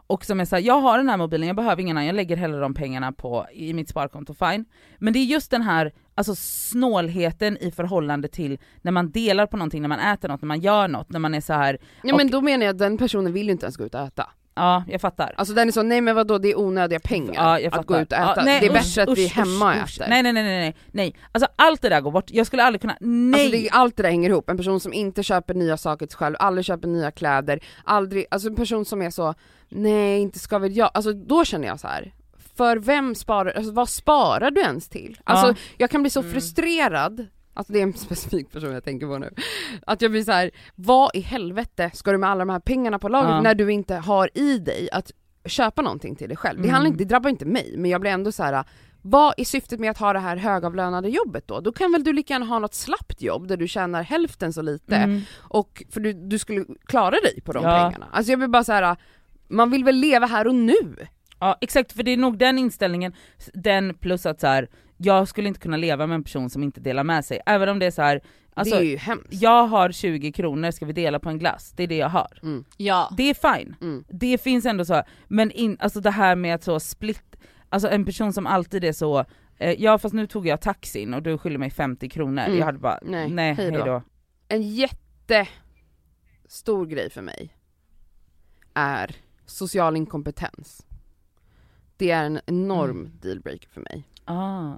och 0.07 0.25
som 0.25 0.41
är 0.41 0.45
såhär, 0.45 0.63
jag 0.63 0.81
har 0.81 0.99
den 0.99 1.09
här 1.09 1.17
mobilen, 1.17 1.47
jag 1.47 1.57
behöver 1.57 1.83
ingen 1.83 1.97
annan, 1.97 2.07
jag 2.07 2.17
lägger 2.17 2.37
hellre 2.37 2.61
de 2.61 2.75
pengarna 2.75 3.13
på, 3.13 3.47
i 3.53 3.73
mitt 3.75 3.89
sparkonto, 3.89 4.35
fine. 4.35 4.65
Men 4.99 5.13
det 5.13 5.19
är 5.19 5.25
just 5.25 5.51
den 5.51 5.63
här 5.63 5.93
alltså 6.15 6.35
snålheten 6.35 7.57
i 7.61 7.71
förhållande 7.71 8.29
till 8.29 8.59
när 8.83 8.93
man 8.93 9.11
delar 9.11 9.47
på 9.47 9.57
någonting, 9.57 9.83
när 9.83 9.89
man 9.89 10.01
äter 10.01 10.29
något, 10.29 10.43
när 10.43 10.47
man 10.47 10.61
gör 10.61 10.89
något, 10.89 11.11
när 11.11 11.19
man 11.21 11.35
är 11.35 11.41
så 11.41 11.53
här. 11.53 11.79
Ja 12.03 12.13
Och- 12.13 12.17
men 12.19 12.31
då 12.31 12.41
menar 12.41 12.67
jag 12.67 12.73
att 12.73 12.79
den 12.79 12.99
personen 12.99 13.33
vill 13.33 13.47
ju 13.47 13.53
inte 13.53 13.67
ens 13.67 13.77
gå 13.77 13.85
ut 13.85 13.95
och 13.95 14.01
äta. 14.01 14.31
Ja 14.57 14.85
jag 14.89 15.01
fattar. 15.01 15.35
Alltså 15.37 15.55
den 15.55 15.69
är 15.69 15.73
så, 15.73 15.83
nej 15.83 16.01
men 16.01 16.15
vadå 16.17 16.39
det 16.39 16.51
är 16.51 16.59
onödiga 16.59 17.01
pengar 17.01 17.35
Ja, 17.35 17.61
jag 17.61 17.79
att 17.79 17.87
gå 17.87 17.99
ut 17.99 18.13
och 18.13 18.19
äta. 18.19 18.35
Ja, 18.37 18.43
nej, 18.45 18.61
det 18.61 18.67
är 18.67 18.71
usch, 18.71 18.97
bättre 18.97 19.03
att 19.13 19.19
vi 19.19 19.25
är 19.25 19.29
hemma 19.29 19.75
usch, 19.85 20.01
äter. 20.01 20.09
Nej 20.09 20.23
nej 20.23 20.33
nej 20.33 20.45
nej 20.45 20.77
nej. 20.93 21.17
Alltså 21.33 21.49
allt 21.57 21.83
det 21.83 21.89
där 21.89 22.01
går 22.01 22.11
bort, 22.11 22.31
jag 22.31 22.47
skulle 22.47 22.63
aldrig 22.63 22.81
kunna, 22.81 22.97
nej! 23.01 23.41
Alltså 23.45 23.57
det, 23.57 23.69
allt 23.71 23.97
det 23.97 24.03
där 24.03 24.11
hänger 24.11 24.31
ihop, 24.31 24.51
en 24.51 24.57
person 24.57 24.81
som 24.81 24.93
inte 24.93 25.23
köper 25.23 25.55
nya 25.55 25.77
saker 25.77 26.07
till 26.07 26.17
själv, 26.17 26.37
aldrig 26.39 26.65
köper 26.65 26.89
nya 26.89 27.11
kläder, 27.11 27.61
aldrig, 27.85 28.27
alltså 28.31 28.49
en 28.49 28.57
person 28.57 28.85
som 28.85 29.03
är 29.03 29.11
så, 29.11 29.35
nej 29.69 30.21
inte 30.21 30.39
ska 30.39 30.59
väl 30.59 30.77
jag, 30.77 30.91
alltså 30.95 31.13
då 31.13 31.45
känner 31.45 31.69
jag 31.69 31.81
så 31.81 31.89
här. 31.89 32.13
För 32.57 32.77
vem 32.77 33.15
sparar, 33.15 33.53
alltså 33.53 33.73
vad 33.73 33.89
sparar 33.89 34.51
du 34.51 34.61
ens 34.61 34.89
till? 34.89 35.19
Alltså 35.25 35.47
Ja. 35.49 35.55
jag 35.77 35.91
kan 35.91 36.03
bli 36.03 36.11
så 36.11 36.21
Mm. 36.21 36.33
frustrerad, 36.33 37.27
alltså 37.57 37.73
det 37.73 37.79
är 37.79 37.83
en 37.83 37.93
specifik 37.93 38.51
person 38.53 38.73
jag 38.73 38.85
tänker 38.85 39.07
på 39.07 39.19
nu, 39.19 39.31
att 39.87 40.03
jag 40.03 40.11
blir 40.11 40.23
så 40.23 40.33
här: 40.33 40.51
vad 40.75 41.11
i 41.15 41.21
helvete 41.21 41.91
ska 41.95 42.13
du 42.13 42.19
med 42.19 42.31
alla 42.31 42.39
de 42.39 42.49
här 42.51 42.61
pengarna 42.61 42.99
på 42.99 43.09
lager 43.09 43.31
Ja. 43.31 43.41
när 43.41 43.55
du 43.55 43.73
inte 43.73 43.95
har 43.95 44.31
i 44.35 44.59
dig 44.59 44.89
att 44.93 45.13
köpa 45.45 45.83
någonting 45.83 46.17
till 46.17 46.29
dig 46.29 46.37
själv. 46.37 46.57
Det, 46.59 46.63
Mm. 46.65 46.75
handlar 46.75 46.91
inte, 46.91 47.05
det 47.05 47.09
drabbar 47.09 47.31
inte 47.31 47.45
mig, 47.45 47.75
men 47.77 47.91
jag 47.91 48.01
blir 48.01 48.11
ändå 48.11 48.33
så 48.33 48.43
här. 48.43 48.65
vad 49.03 49.35
är 49.37 49.45
syftet 49.45 49.81
med 49.81 49.91
att 49.91 49.99
ha 49.99 50.13
det 50.13 50.19
här 50.19 50.37
högavlönade 50.37 51.09
jobbet 51.09 51.49
då? 51.49 51.61
Då 51.61 51.73
kan 51.73 51.93
väl 51.93 52.05
du 52.05 52.13
lika 52.13 52.35
gärna 52.35 52.47
ha 52.47 52.59
något 52.59 52.75
slappt 52.75 53.23
jobb 53.23 53.49
där 53.49 53.57
du 53.57 53.69
tjänar 53.69 54.03
hälften 54.03 54.53
så 54.53 54.63
lite 54.63 54.97
Mm. 54.97 55.21
och 55.39 55.83
för 55.91 56.01
du, 56.01 56.13
du 56.13 56.39
skulle 56.39 56.65
klara 56.87 57.11
dig 57.21 57.41
på 57.45 57.53
de 57.53 57.65
Ja. 57.65 57.71
pengarna. 57.85 58.07
Alltså 58.13 58.33
jag 58.33 58.39
vill 58.39 58.51
bara 58.51 58.65
så 58.65 58.73
här. 58.73 58.97
man 59.49 59.71
vill 59.71 59.85
väl 59.85 59.97
leva 59.97 60.27
här 60.27 60.47
och 60.47 60.55
nu? 60.55 60.97
Ja 61.39 61.59
exakt, 61.61 61.93
för 61.93 62.03
det 62.03 62.11
är 62.11 62.17
nog 62.17 62.39
den 62.39 62.59
inställningen, 62.59 63.13
den 63.55 63.95
plus 63.95 64.27
att 64.27 64.41
så 64.41 64.47
här, 64.47 64.69
jag 64.97 65.29
skulle 65.29 65.49
inte 65.49 65.61
kunna 65.61 65.77
leva 65.77 66.07
med 66.07 66.15
en 66.15 66.23
person 66.25 66.51
som 66.51 66.63
inte 66.63 66.81
delar 66.81 67.05
med 67.05 67.25
sig, 67.25 67.41
även 67.47 67.69
om 67.69 67.79
det 67.79 67.87
är 67.87 67.91
så 67.91 68.03
här, 68.03 68.21
alltså, 68.55 68.75
det 68.75 68.81
är 68.81 68.85
ju 68.91 68.97
hemskt. 68.97 69.27
jag 69.31 69.67
har 69.67 69.93
20 69.93 70.33
kronor, 70.33 70.71
ska 70.71 70.87
vi 70.87 70.93
dela 70.93 71.19
på 71.21 71.29
en 71.29 71.39
glass? 71.39 71.73
Det 71.77 71.83
är 71.83 71.87
det 71.87 71.97
jag 71.97 72.09
har. 72.09 72.39
Mm. 72.43 72.65
Ja. 72.77 73.11
Det 73.17 73.31
är 73.31 73.57
fine, 73.57 73.77
Mm. 73.81 74.05
det 74.09 74.39
finns 74.39 74.67
ändå 74.67 74.85
så, 74.85 75.03
men 75.29 75.51
in, 75.51 75.77
alltså 75.81 76.01
det 76.01 76.11
här 76.11 76.37
med 76.37 76.55
att 76.55 76.65
så 76.65 76.81
split, 76.81 77.37
alltså 77.69 77.89
en 77.89 78.05
person 78.05 78.33
som 78.33 78.47
alltid 78.47 78.85
är 78.85 78.93
så, 78.93 79.25
eh, 79.59 79.83
ja 79.83 79.99
fast 79.99 80.15
nu 80.15 80.27
tog 80.27 80.47
jag 80.47 80.61
taxin 80.61 81.15
och 81.15 81.23
du 81.23 81.39
skyller 81.39 81.59
mig 81.59 81.71
50 81.71 82.09
kronor, 82.09 82.43
Mm. 82.43 82.59
jag 82.59 82.67
hade 82.67 82.79
bara, 82.79 82.99
Nej, 83.03 83.31
nej, 83.31 83.55
hej 83.55 83.71
hej 83.71 83.79
då. 83.79 83.85
då. 83.85 84.03
En 84.49 84.63
jättestor 84.63 86.87
grej 86.87 87.11
för 87.11 87.23
mig 87.23 87.57
är 88.75 89.17
social 89.47 89.97
inkompetens. 89.97 90.86
Det 91.97 92.11
är 92.11 92.25
en 92.25 92.41
enorm 92.47 92.91
Mm. 93.01 93.13
dealbreaker 93.23 93.69
för 93.69 93.81
mig. 93.81 94.05
Ah. 94.25 94.73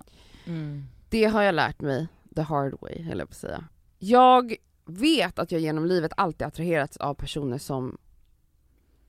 Mm. 0.47 0.85
Det 1.09 1.25
har 1.25 1.43
jag 1.43 1.55
lärt 1.55 1.81
mig 1.81 2.07
the 2.35 2.41
hard 2.43 2.75
way, 2.81 3.03
höll 3.03 3.19
jag 3.19 3.29
på 3.29 3.33
att 3.33 3.37
säga. 3.37 3.65
Jag 3.99 4.55
vet 4.85 5.39
att 5.39 5.53
jag 5.53 5.61
genom 5.61 5.87
livet 5.87 6.13
alltid 6.17 6.47
attraherats 6.47 6.97
av 6.97 7.15
personer 7.15 7.59
som 7.59 7.99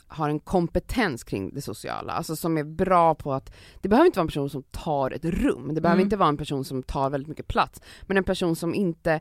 har 0.08 0.30
en 0.30 0.40
kompetens 0.40 1.24
kring 1.24 1.54
det 1.54 1.62
sociala, 1.62 2.14
alltså 2.14 2.36
som 2.36 2.58
är 2.58 2.64
bra 2.64 3.16
på 3.16 3.34
att, 3.34 3.54
det 3.82 3.90
behöver 3.90 4.06
inte 4.06 4.20
vara 4.20 4.24
en 4.24 4.28
person 4.28 4.50
som 4.50 4.64
tar 4.64 5.12
ett 5.12 5.26
rum, 5.26 5.74
det 5.76 5.82
behöver 5.82 5.98
Mm. 6.00 6.06
inte 6.06 6.18
vara 6.18 6.30
en 6.30 6.38
person 6.38 6.66
som 6.66 6.84
tar 6.84 7.10
väldigt 7.10 7.28
mycket 7.28 7.48
plats, 7.48 7.82
men 8.02 8.18
en 8.18 8.24
person 8.24 8.56
som 8.56 8.76
inte 8.76 9.20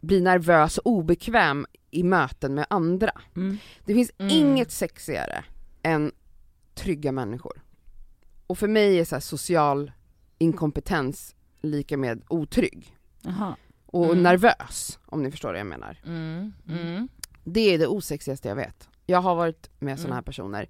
blir 0.00 0.20
nervös 0.22 0.78
och 0.78 0.86
obekväm 0.86 1.66
i 1.90 2.02
möten 2.02 2.54
med 2.54 2.66
andra. 2.70 3.10
Mm. 3.36 3.58
Det 3.84 3.94
finns 3.94 4.12
Mm. 4.18 4.30
inget 4.36 4.70
sexigare 4.70 5.44
än 5.82 6.12
trygga 6.74 7.12
människor. 7.12 7.62
Och 8.48 8.58
för 8.58 8.68
mig 8.68 8.98
är 9.00 9.04
så 9.04 9.20
social 9.20 9.92
inkompetens 10.38 11.34
lika 11.60 11.96
med 11.96 12.22
otrygg 12.28 12.96
Aha. 13.26 13.56
och 13.86 14.04
Mm. 14.04 14.22
nervös, 14.22 14.98
om 15.06 15.22
ni 15.22 15.30
förstår 15.30 15.48
vad 15.48 15.58
jag 15.58 15.66
menar. 15.66 16.00
Mm. 16.06 16.52
Mm. 16.68 17.08
Det 17.44 17.74
är 17.74 17.78
det 17.78 17.86
osexigaste 17.86 18.48
jag 18.48 18.56
vet. 18.56 18.88
Jag 19.06 19.20
har 19.20 19.34
varit 19.34 19.70
med 19.78 19.98
sådana 19.98 20.14
här 20.14 20.18
Mm. 20.20 20.24
personer. 20.24 20.68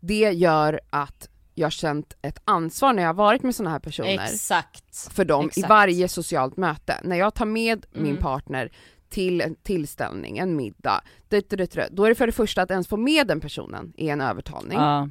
Det 0.00 0.30
gör 0.32 0.80
att 0.90 1.28
jag 1.54 1.66
har 1.66 1.70
känt 1.70 2.16
ett 2.22 2.38
ansvar 2.44 2.92
när 2.92 3.02
jag 3.02 3.08
har 3.08 3.14
varit 3.14 3.42
med 3.42 3.54
sådana 3.54 3.70
här 3.70 3.78
personer 3.78 4.24
Exakt. 4.24 5.08
för 5.12 5.24
dem 5.24 5.44
i 5.44 5.48
exakt. 5.48 5.68
varje 5.68 6.08
socialt 6.08 6.56
möte. 6.56 7.00
När 7.04 7.16
jag 7.16 7.34
tar 7.34 7.46
med 7.46 7.86
min 7.92 8.06
Mm. 8.06 8.16
partner 8.22 8.72
till 9.08 9.40
en 9.40 9.54
tillställning, 9.54 10.38
en 10.38 10.56
middag, 10.56 11.04
då 11.28 11.36
är 11.36 12.08
det 12.08 12.14
för 12.14 12.26
det 12.26 12.32
första 12.32 12.62
att 12.62 12.70
ens 12.70 12.88
få 12.88 12.96
med 12.96 13.26
den 13.26 13.40
personen 13.40 13.92
i 13.96 14.08
en 14.08 14.20
övertalning. 14.20 14.78
Ja. 14.78 15.08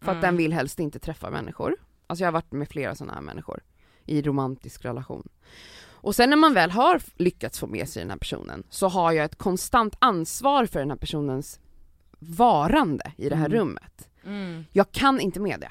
För 0.00 0.10
att 0.12 0.16
Mm. 0.18 0.22
den 0.22 0.36
vill 0.36 0.52
helst 0.52 0.78
inte 0.80 0.98
träffa 0.98 1.30
människor. 1.30 1.76
Alltså 2.06 2.22
jag 2.22 2.26
har 2.26 2.32
varit 2.32 2.52
med 2.52 2.68
flera 2.68 2.94
sådana 2.94 3.14
här 3.14 3.20
människor 3.20 3.60
i 4.06 4.22
romantisk 4.22 4.84
relation. 4.84 5.28
Och 6.02 6.14
sen 6.14 6.30
när 6.30 6.36
man 6.36 6.54
väl 6.54 6.70
har 6.70 7.02
lyckats 7.16 7.58
få 7.58 7.66
med 7.66 7.88
sig 7.88 8.02
den 8.02 8.10
här 8.10 8.18
personen 8.18 8.62
så 8.70 8.88
har 8.88 9.12
jag 9.12 9.24
ett 9.24 9.36
konstant 9.36 9.96
ansvar 9.98 10.66
för 10.66 10.78
den 10.80 10.90
här 10.90 10.96
personens 10.96 11.60
varande 12.18 13.12
i 13.16 13.28
det 13.28 13.36
här 13.36 13.46
Mm. 13.46 13.58
rummet. 13.58 14.08
Mm. 14.24 14.64
Jag 14.72 14.92
kan 14.92 15.20
inte 15.20 15.40
med 15.40 15.60
det. 15.60 15.70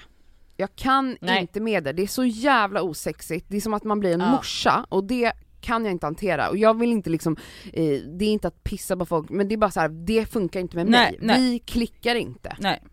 Jag 0.58 0.76
kan 0.76 1.18
Nej. 1.22 1.42
inte 1.42 1.60
med 1.60 1.84
det, 1.84 1.94
det 1.94 2.02
är 2.04 2.08
så 2.08 2.26
jävla 2.26 2.82
osexigt, 2.82 3.46
det 3.50 3.58
är 3.58 3.62
som 3.62 3.74
att 3.74 3.84
man 3.84 4.00
blir 4.00 4.14
en 4.14 4.20
Ja. 4.20 4.32
morsa 4.32 4.86
och 4.90 5.04
det 5.04 5.32
kan 5.62 5.86
jag 5.86 5.92
inte 5.92 6.06
hantera 6.06 6.50
och 6.50 6.58
jag 6.58 6.80
vill 6.80 6.92
inte 6.92 7.10
liksom, 7.10 7.36
eh, 7.74 8.00
det 8.02 8.26
är 8.26 8.30
inte 8.34 8.48
att 8.48 8.64
pissa 8.64 8.98
på 8.98 9.06
folk 9.06 9.30
men 9.30 9.48
det 9.48 9.56
är 9.56 9.58
bara 9.58 9.72
så 9.72 9.80
här, 9.80 9.90
det 9.90 10.26
funkar 10.26 10.60
inte 10.60 10.76
med 10.76 10.86
Nej, 10.88 11.12
mig. 11.12 11.20
nej. 11.22 11.42
Vi 11.42 11.60
klickar 11.60 12.16
inte, 12.16 12.56
Nej, 12.60 12.84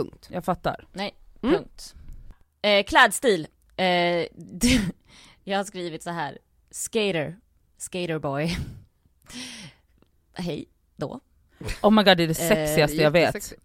punkt. 0.00 0.28
jag 0.32 0.44
fattar. 0.44 0.86
Mm. 0.94 1.10
Punkt. 1.40 1.94
Eh, 2.62 2.84
klädstil. 2.84 3.46
Eh, 3.76 3.86
jag 5.44 5.56
har 5.56 5.64
skrivit 5.64 6.02
så 6.02 6.10
här. 6.10 6.38
Skater. 6.70 7.36
Skaterboy. 7.78 8.56
Hej 10.34 10.68
då. 10.96 11.20
Oh 11.82 11.90
my 11.90 12.02
god 12.02 12.16
det 12.16 12.22
är 12.22 12.26
det 12.28 12.40
Eh, 12.40 12.48
sexigaste 12.48 12.96
jag 12.96 13.10
vet. 13.10 13.22
Jättesexigt. 13.22 13.62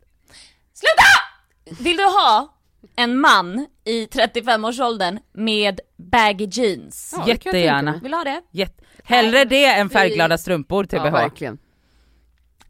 Vill 1.79 1.97
du 1.97 2.03
ha 2.03 2.57
en 2.95 3.17
man 3.19 3.67
i 3.83 4.05
35-årsåldern 4.05 5.19
med 5.31 5.79
baggy 5.97 6.47
jeans? 6.51 7.13
Ja, 7.17 7.27
Jättegärna. 7.27 7.99
Vill 8.03 8.11
du 8.11 8.17
ha 8.17 8.23
det? 8.23 8.41
Jätte- 8.51 8.83
Hellre 9.03 9.45
det 9.45 9.65
än 9.65 9.89
färgglada 9.89 10.37
strumpor 10.37 10.87
Ja, 10.91 10.99
TBH. 10.99 11.11
verkligen. 11.11 11.57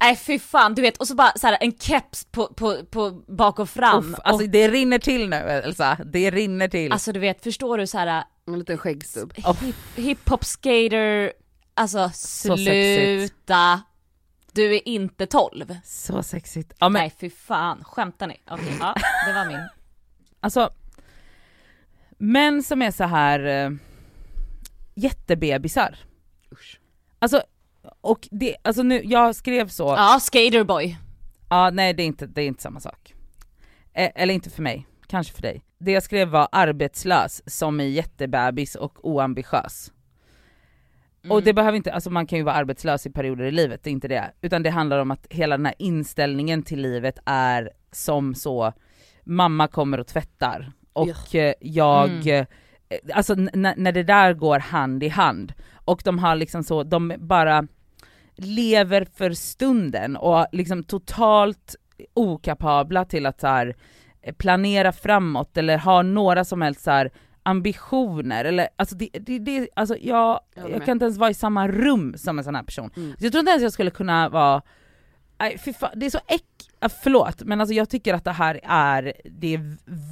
Nej 0.02 0.16
fy 0.16 0.40
fan, 0.40 0.76
du 0.76 0.82
vet, 0.82 0.98
och 0.98 1.08
så 1.08 1.16
bara 1.16 1.32
så 1.36 1.48
här, 1.48 1.58
en 1.62 1.72
keps 1.80 2.26
på, 2.26 2.48
på, 2.48 2.86
på 2.86 3.12
bak 3.12 3.60
och 3.60 3.70
fram. 3.70 4.14
Uff, 4.14 4.20
alltså 4.24 4.44
och, 4.44 4.50
det 4.50 4.68
rinner 4.68 5.00
till 5.00 5.30
nu 5.30 5.36
Elsa, 5.36 5.98
det 6.06 6.32
rinner 6.32 6.68
till. 6.68 6.92
alltså 6.92 7.12
du 7.12 7.20
vet, 7.20 7.44
förstår 7.44 7.78
du 7.78 7.88
så 7.88 7.98
här 7.98 8.24
En 8.48 8.60
liten 8.60 8.78
skäggstubb. 8.78 9.34
Oh. 9.38 9.58
hiphop 9.96 10.46
skater, 10.46 11.34
alltså 11.74 12.10
Så 12.14 12.58
sluta. 12.58 13.82
Du 14.52 14.76
är 14.76 14.88
inte 14.88 15.26
12. 15.26 15.76
Så 15.84 16.24
sexigt. 16.24 16.74
Ja 16.80 16.90
men 16.90 17.00
Nej 17.00 17.14
fy 17.20 17.30
fan, 17.30 17.84
skämtar 17.84 18.28
ni? 18.28 18.42
Okej, 18.50 18.78
ja, 18.80 18.96
det 19.28 19.34
var 19.34 19.46
min. 19.46 19.70
alltså, 20.40 20.70
män 22.18 22.64
som 22.64 22.82
är 22.82 22.92
så 22.92 23.04
här 23.04 23.46
eh, 23.46 23.72
jättebebisar. 24.96 25.98
Usch. 26.52 26.80
Alltså, 27.20 27.44
och 28.02 28.28
det, 28.32 28.56
alltså 28.62 28.84
nu, 28.84 29.02
jag 29.04 29.36
skrev 29.36 29.68
så, 29.68 29.84
ja, 29.84 30.14
Ja, 30.14 30.20
skaterboy. 30.20 30.98
nej 31.74 31.94
det 31.94 32.04
är, 32.04 32.08
inte, 32.08 32.26
det 32.26 32.42
är 32.42 32.48
inte 32.48 32.62
samma 32.62 32.80
sak. 32.80 33.14
Eh, 33.94 34.12
eller 34.16 34.34
inte 34.34 34.50
för 34.50 34.62
mig, 34.62 34.88
kanske 35.08 35.34
för 35.34 35.42
dig. 35.42 35.64
Det 35.80 35.92
jag 35.92 36.04
skrev 36.04 36.28
var 36.28 36.48
arbetslös 36.52 37.42
som 37.46 37.80
är 37.80 37.84
jättebebis 37.86 38.76
och 38.76 39.06
oambitiös. 39.10 39.92
Mm. 41.24 41.32
Och 41.36 41.44
det 41.44 41.54
behöver 41.54 41.76
inte, 41.78 41.94
alltså 41.94 42.10
man 42.10 42.28
kan 42.28 42.38
ju 42.40 42.44
vara 42.44 42.56
arbetslös 42.56 43.06
i 43.06 43.10
perioder 43.12 43.44
i 43.46 43.52
livet, 43.52 43.84
det 43.84 43.90
är 43.90 43.92
inte 43.92 44.08
det. 44.08 44.32
Utan 44.42 44.64
det 44.64 44.70
handlar 44.70 45.00
om 45.00 45.12
att 45.12 45.28
hela 45.30 45.58
den 45.58 45.66
här 45.66 45.76
inställningen 45.80 46.64
till 46.64 46.82
livet 46.82 47.20
är 47.26 47.72
som 47.92 48.36
så, 48.36 48.74
mamma 49.24 49.68
kommer 49.68 50.00
och 50.00 50.08
tvättar 50.08 50.72
och 50.94 51.36
eh, 51.36 51.54
jag, 51.60 52.10
Mm. 52.10 52.28
eh, 52.28 52.46
alltså 53.14 53.36
när 53.36 53.92
det 53.92 54.04
där 54.04 54.34
går 54.34 54.60
hand 54.60 55.04
i 55.04 55.08
hand 55.10 55.54
och 55.86 56.02
de 56.06 56.20
har 56.20 56.36
liksom 56.36 56.64
så, 56.64 56.84
de 56.84 57.14
bara 57.18 57.68
lever 58.36 59.08
för 59.16 59.32
stunden 59.32 60.18
och 60.18 60.46
liksom 60.52 60.84
totalt 60.84 61.76
okapabla 62.14 63.06
till 63.06 63.26
att 63.26 63.40
så 63.40 63.48
här, 63.48 63.76
eh, 64.22 64.36
planera 64.36 64.92
framåt 64.92 65.58
eller 65.58 65.78
ha 65.78 66.02
några 66.02 66.46
som 66.46 66.62
helst 66.62 66.82
så 66.82 66.92
här, 66.92 67.12
ambitioner 67.44 68.46
eller 68.46 68.70
alltså 68.76 68.96
det, 68.96 69.10
det, 69.14 69.40
det 69.40 69.70
alltså 69.74 69.98
jag, 69.98 70.40
Jag 70.56 70.72
jag 70.72 70.86
kan 70.86 70.92
inte 70.92 71.06
ens 71.06 71.18
vara 71.18 71.30
i 71.30 71.34
samma 71.34 71.68
rum 71.68 72.18
som 72.18 72.38
en 72.38 72.44
sån 72.44 72.56
här 72.56 72.64
person. 72.64 72.92
Mm. 72.96 73.16
Jag 73.20 73.32
tror 73.32 73.40
inte 73.40 73.52
ens 73.52 73.64
jag 73.64 73.74
skulle 73.74 73.92
kunna 73.92 74.30
vara, 74.30 74.62
nej 75.40 75.58
fan, 75.58 75.90
det 75.96 76.06
är 76.06 76.10
så 76.10 76.20
äck, 76.28 76.44
ah, 76.80 76.90
förlåt 76.90 77.44
men 77.44 77.62
alltså 77.62 77.74
jag 77.74 77.90
tycker 77.90 78.14
att 78.14 78.24
det 78.24 78.32
här 78.32 78.60
är 78.64 79.14
det 79.26 79.60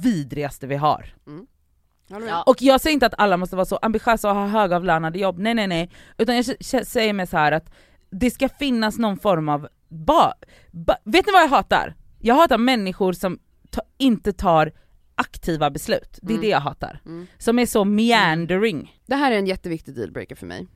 vidrigaste 0.02 0.66
vi 0.66 0.76
har. 0.76 1.14
Med. 1.24 2.22
Ja. 2.28 2.42
Och 2.42 2.62
jag 2.62 2.80
säger 2.80 2.94
inte 2.94 3.06
att 3.06 3.14
alla 3.18 3.36
måste 3.36 3.56
vara 3.56 3.66
så 3.66 3.76
ambitiösa 3.76 4.30
och 4.30 4.36
ha 4.36 4.46
högavlönade 4.46 5.18
jobb, 5.18 5.38
nej 5.38 5.54
nej 5.54 5.66
nej. 5.66 5.90
Utan 6.18 6.36
jag 6.36 6.44
säger 6.86 7.12
mig 7.12 7.26
så 7.26 7.36
här 7.36 7.52
att 7.52 7.70
det 8.10 8.30
ska 8.30 8.48
finnas 8.48 8.98
någon 8.98 9.16
form 9.18 9.48
av, 9.48 9.68
ba, 9.88 10.32
ba, 10.70 10.94
vet 11.04 11.26
ni 11.26 11.32
vad 11.32 11.42
jag 11.42 11.48
hatar? 11.48 11.94
Jag 12.18 12.34
hatar 12.34 12.58
människor 12.58 13.12
som 13.12 13.38
ta, 13.70 13.82
inte 13.98 14.32
tar 14.32 14.72
aktiva 15.14 15.70
beslut, 15.70 16.18
det 16.22 16.32
är 16.32 16.34
Mm. 16.34 16.42
det 16.42 16.48
jag 16.48 16.60
hatar. 16.60 17.00
Mm. 17.06 17.26
Som 17.38 17.58
är 17.58 17.66
så 17.66 17.84
meandering. 17.84 19.00
Det 19.06 19.14
här 19.14 19.32
är 19.32 19.38
en 19.38 19.46
jätteviktig 19.46 19.94
dealbreaker 19.94 20.34
för 20.36 20.46
mig. 20.46 20.66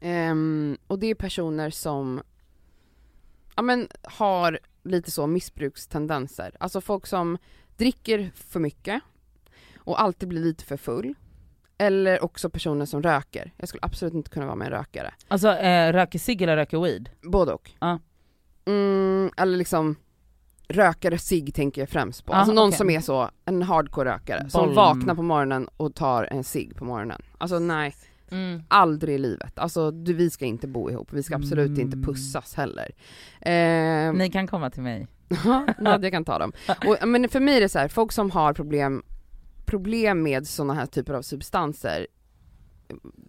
Ehm, 0.00 0.78
och 0.86 0.98
det 0.98 1.06
är 1.06 1.14
personer 1.14 1.70
som 1.70 2.22
ja, 3.56 3.62
men, 3.62 3.88
har 4.02 4.58
lite 4.82 5.10
så 5.10 5.26
missbrukstendenser. 5.26 6.56
Alltså 6.60 6.80
folk 6.80 7.06
som 7.06 7.38
dricker 7.76 8.30
för 8.34 8.60
mycket 8.60 9.02
och 9.78 10.00
alltid 10.00 10.28
blir 10.28 10.40
lite 10.40 10.64
för 10.64 10.76
full. 10.76 11.14
Eller 11.80 12.24
också 12.24 12.50
personer 12.50 12.86
som 12.86 13.02
röker. 13.02 13.52
Jag 13.56 13.68
skulle 13.68 13.80
absolut 13.82 14.14
inte 14.14 14.30
kunna 14.30 14.46
vara 14.46 14.56
med 14.56 14.66
en 14.66 14.72
rökare. 14.72 15.14
Alltså 15.28 15.48
eh, 15.56 15.92
röker 15.92 16.18
cigg 16.18 16.42
eller 16.42 16.56
röker 16.56 16.80
weed? 16.80 17.10
Både 17.22 17.52
och. 17.52 17.70
Ja. 17.80 17.98
Mm, 18.66 19.30
eller 19.36 19.56
liksom 19.58 19.96
rökare 20.68 21.18
cigg 21.18 21.54
tänker 21.54 21.82
jag 21.82 21.88
främst 21.88 22.24
på. 22.26 22.32
Ja, 22.32 22.36
alltså 22.36 22.54
någon 22.54 22.68
okej. 22.68 22.78
som 22.78 22.90
är 22.90 23.00
så, 23.00 23.30
en 23.44 23.62
hardcore 23.62 24.10
rökare, 24.14 24.50
som 24.50 24.66
Boll- 24.66 24.74
vaknar 24.74 25.14
på 25.14 25.22
morgonen 25.22 25.68
och 25.76 25.94
tar 25.94 26.24
en 26.30 26.44
cigg 26.44 26.76
på 26.76 26.84
morgonen. 26.84 27.22
Alltså 27.38 27.58
nej, 27.58 27.94
Mm. 28.32 28.62
aldrig 28.68 29.14
i 29.14 29.18
livet. 29.18 29.58
Alltså 29.58 29.90
du, 29.90 30.14
vi 30.14 30.30
ska 30.30 30.44
inte 30.44 30.68
bo 30.68 30.90
ihop, 30.90 31.08
vi 31.12 31.22
ska 31.22 31.34
absolut 31.36 31.78
inte 31.78 31.96
Mm. 31.96 32.02
pussas 32.06 32.54
heller. 32.54 32.90
Ehm, 33.40 34.14
Ni 34.14 34.30
kan 34.30 34.46
komma 34.46 34.70
till 34.70 34.82
mig. 34.82 35.06
Ja, 35.44 35.66
Nadja 35.78 36.10
kan 36.10 36.24
ta 36.24 36.38
dem. 36.38 36.52
Och, 36.86 37.08
men 37.08 37.28
för 37.28 37.40
mig 37.40 37.56
är 37.56 37.60
det 37.60 37.68
så 37.68 37.78
här, 37.78 37.88
folk 37.88 38.12
som 38.12 38.30
har 38.30 38.52
problem, 38.52 39.02
problem 39.70 40.22
med 40.22 40.46
sådana 40.46 40.74
här 40.74 40.86
typer 40.86 41.14
av 41.14 41.22
substanser, 41.22 42.06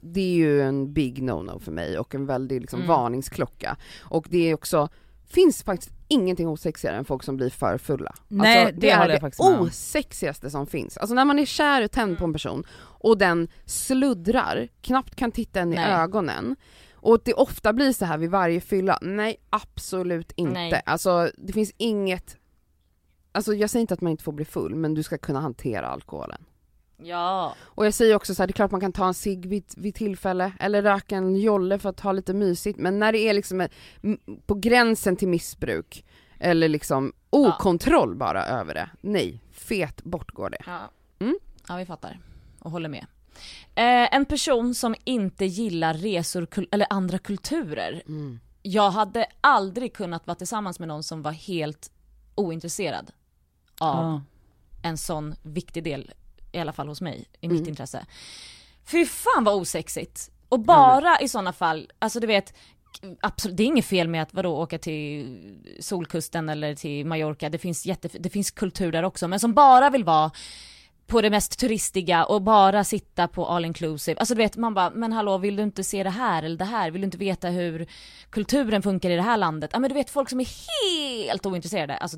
det 0.01 0.21
är 0.21 0.33
ju 0.35 0.61
en 0.61 0.93
big 0.93 1.23
no-no 1.23 1.59
för 1.59 1.71
mig 1.71 1.99
och 1.99 2.15
en 2.15 2.25
väldig 2.25 2.61
liksom, 2.61 2.79
Mm. 2.79 2.89
varningsklocka. 2.89 3.77
Och 4.01 4.25
det 4.29 4.49
är 4.49 4.53
också, 4.53 4.89
finns 5.27 5.63
faktiskt 5.63 5.91
ingenting 6.07 6.47
osexigare 6.47 6.97
än 6.97 7.05
folk 7.05 7.23
som 7.23 7.37
blir 7.37 7.49
för 7.49 7.77
fulla. 7.77 8.13
Nej, 8.27 8.59
alltså, 8.65 8.79
det 8.79 8.89
är 8.89 9.07
det 9.07 9.21
med 9.21 9.33
om. 9.37 9.59
osexigaste 9.61 10.49
som 10.49 10.67
finns. 10.67 10.97
Alltså 10.97 11.15
när 11.15 11.25
man 11.25 11.39
är 11.39 11.45
kär 11.45 11.83
och 11.83 11.91
tänd 11.91 12.17
på 12.17 12.25
en 12.25 12.33
person 12.33 12.63
och 12.79 13.17
den 13.17 13.47
sluddrar, 13.65 14.67
knappt 14.81 15.15
kan 15.15 15.31
titta 15.31 15.59
en 15.59 15.73
i 15.73 15.75
Nej. 15.75 15.91
ögonen 15.93 16.55
och 16.93 17.21
det 17.25 17.33
ofta 17.33 17.73
blir 17.73 17.93
så 17.93 18.05
här 18.05 18.17
vid 18.17 18.29
varje 18.29 18.61
fylla, 18.61 18.99
nej 19.01 19.37
absolut 19.49 20.31
inte. 20.35 20.53
Nej. 20.53 20.81
Alltså 20.85 21.29
det 21.37 21.53
finns 21.53 21.73
inget, 21.77 22.37
alltså 23.31 23.53
jag 23.53 23.69
säger 23.69 23.81
inte 23.81 23.93
att 23.93 24.01
man 24.01 24.11
inte 24.11 24.23
får 24.23 24.31
bli 24.31 24.45
full 24.45 24.75
men 24.75 24.93
du 24.93 25.03
ska 25.03 25.17
kunna 25.17 25.39
hantera 25.39 25.87
alkoholen. 25.87 26.45
Ja. 27.03 27.55
Och 27.61 27.85
jag 27.85 27.93
säger 27.93 28.15
också 28.15 28.35
så 28.35 28.41
här, 28.41 28.47
det 28.47 28.51
är 28.51 28.53
klart 28.53 28.71
man 28.71 28.81
kan 28.81 28.91
ta 28.91 29.07
en 29.07 29.13
cigg 29.13 29.45
vid, 29.45 29.63
vid 29.77 29.95
tillfälle 29.95 30.51
eller 30.59 30.81
röka 30.81 31.15
en 31.15 31.35
jolle 31.35 31.79
för 31.79 31.89
att 31.89 31.99
ha 31.99 32.11
lite 32.11 32.33
mysigt 32.33 32.79
men 32.79 32.99
när 32.99 33.11
det 33.11 33.19
är 33.19 33.33
liksom 33.33 33.67
på 34.45 34.55
gränsen 34.55 35.15
till 35.15 35.27
missbruk 35.27 36.05
eller 36.39 36.69
liksom 36.69 37.13
okontroll 37.29 38.15
bara 38.15 38.45
över 38.45 38.73
det, 38.73 38.89
nej, 39.01 39.41
fet 39.51 40.03
bort 40.03 40.31
går 40.31 40.49
det. 40.49 40.63
Ja. 40.65 40.79
Mm. 41.19 41.39
ja, 41.67 41.75
vi 41.75 41.85
fattar. 41.85 42.19
Och 42.59 42.71
håller 42.71 42.89
med. 42.89 43.05
Eh, 43.75 44.15
en 44.15 44.25
person 44.25 44.75
som 44.75 44.95
inte 45.03 45.45
gillar 45.45 45.93
resor 45.93 46.47
eller 46.71 46.87
andra 46.89 47.17
kulturer. 47.17 48.03
Jag 48.61 48.91
hade 48.91 49.25
aldrig 49.41 49.93
kunnat 49.93 50.27
vara 50.27 50.35
tillsammans 50.35 50.79
med 50.79 50.87
någon 50.87 51.03
som 51.03 51.21
var 51.21 51.31
helt 51.31 51.91
ointresserad 52.35 53.11
av 53.81 54.03
Ja. 54.05 54.21
en 54.89 54.97
sån 54.97 55.35
viktig 55.43 55.83
del, 55.83 56.11
i 56.51 56.59
alla 56.59 56.73
fall 56.73 56.87
hos 56.87 57.01
mig, 57.01 57.25
i 57.41 57.47
mitt 57.47 57.57
Mm. 57.59 57.69
intresse. 57.69 58.05
Fy 58.85 59.05
fan 59.05 59.43
vad 59.43 59.55
osexigt! 59.55 60.31
Och 60.49 60.59
bara 60.59 61.19
i 61.19 61.27
såna 61.27 61.53
fall, 61.53 61.91
alltså 61.99 62.19
du 62.19 62.27
vet, 62.27 62.53
absolut, 63.21 63.57
det 63.57 63.63
är 63.63 63.67
inget 63.67 63.85
fel 63.85 64.07
med 64.07 64.21
att 64.21 64.33
vadå 64.33 64.57
åka 64.57 64.77
till 64.77 65.39
Solkusten 65.79 66.49
eller 66.49 66.75
till 66.75 67.05
Mallorca, 67.05 67.49
det 67.49 67.57
finns, 67.57 67.85
jätte, 67.85 68.07
det 68.19 68.29
finns 68.29 68.51
kultur 68.51 68.91
där 68.91 69.03
också, 69.03 69.27
men 69.27 69.39
som 69.39 69.53
bara 69.53 69.89
vill 69.89 70.03
vara 70.03 70.31
på 71.07 71.21
det 71.21 71.29
mest 71.29 71.59
turistiga 71.59 72.25
och 72.25 72.41
bara 72.41 72.83
sitta 72.83 73.27
på 73.27 73.47
all 73.47 73.65
inclusive. 73.65 74.19
Alltså 74.19 74.35
du 74.35 74.37
vet, 74.37 74.57
man 74.57 74.73
bara, 74.73 74.89
men 74.89 75.13
hallå 75.13 75.37
vill 75.37 75.55
du 75.55 75.63
inte 75.63 75.83
se 75.83 76.03
det 76.03 76.09
här 76.09 76.43
eller 76.43 76.57
det 76.57 76.65
här? 76.65 76.91
Vill 76.91 77.01
du 77.01 77.05
inte 77.05 77.17
veta 77.17 77.47
hur 77.49 77.85
kulturen 78.29 78.81
funkar 78.81 79.09
i 79.09 79.15
det 79.15 79.21
här 79.21 79.37
landet? 79.37 79.69
Ja 79.73 79.79
men 79.79 79.89
du 79.89 79.93
vet 79.93 80.09
folk 80.09 80.29
som 80.29 80.39
är 80.39 80.47
helt 81.27 81.45
ointresserade, 81.45 81.97
alltså 81.97 82.17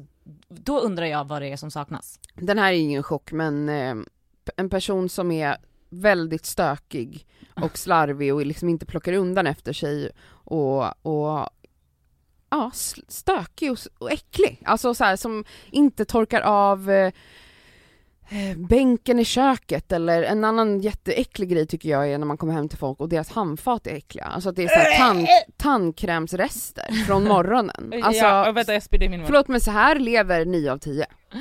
då 0.64 0.80
undrar 0.80 1.06
jag 1.06 1.28
vad 1.28 1.42
det 1.42 1.48
är 1.48 1.58
som 1.58 1.72
saknas. 1.72 2.20
Den 2.36 2.58
här 2.58 2.74
är 2.74 2.78
ingen 2.78 3.04
chock 3.04 3.32
men 3.32 3.70
eh, 3.70 3.96
en 4.56 4.70
person 4.70 5.10
som 5.10 5.32
är 5.32 5.58
väldigt 5.90 6.46
stökig 6.46 7.28
och 7.56 7.78
slarvig 7.78 8.34
och 8.34 8.46
liksom 8.46 8.70
inte 8.70 8.86
plockar 8.86 9.14
undan 9.14 9.48
efter 9.48 9.74
sig 9.74 10.12
och, 10.30 11.06
och 11.06 11.50
ja, 12.50 12.72
stökig 13.08 13.72
och, 13.72 13.78
och 13.98 14.12
äcklig. 14.12 14.62
Alltså 14.66 14.94
så 14.94 15.04
här, 15.04 15.16
som 15.16 15.46
inte 15.72 16.06
torkar 16.06 16.42
av 16.42 16.92
eh, 16.92 17.14
bänken 18.70 19.20
i 19.20 19.26
köket 19.26 19.92
eller 19.92 20.24
en 20.24 20.44
annan 20.44 20.80
jätteäcklig 20.80 21.50
grej 21.50 21.68
tycker 21.68 21.90
jag 21.90 22.10
är 22.12 22.18
när 22.18 22.26
man 22.26 22.38
kommer 22.38 22.54
hem 22.54 22.70
till 22.70 22.78
folk 22.78 23.00
och 23.00 23.10
deras 23.10 23.30
handfat 23.30 23.88
är 23.88 23.96
äckliga. 23.96 24.26
Alltså 24.26 24.50
att 24.50 24.56
det 24.56 24.64
är 24.64 24.68
så 24.68 24.74
här 24.76 24.98
tand, 24.98 25.28
tandkrämsrester 25.58 27.06
från 27.08 27.24
morgonen. 27.24 27.94
Alltså, 28.04 28.24
ja, 28.26 28.52
vänta 28.52 28.74
jag 28.74 28.84
spydde 28.84 29.06
i 29.06 29.10
min 29.10 29.20
mun. 29.20 29.28
förlåt 29.28 29.48
men 29.48 29.62
så 29.62 29.72
här 29.72 29.96
lever 30.00 30.46
9 30.46 30.72
av 30.72 30.78
10. 30.78 31.06
Så 31.32 31.38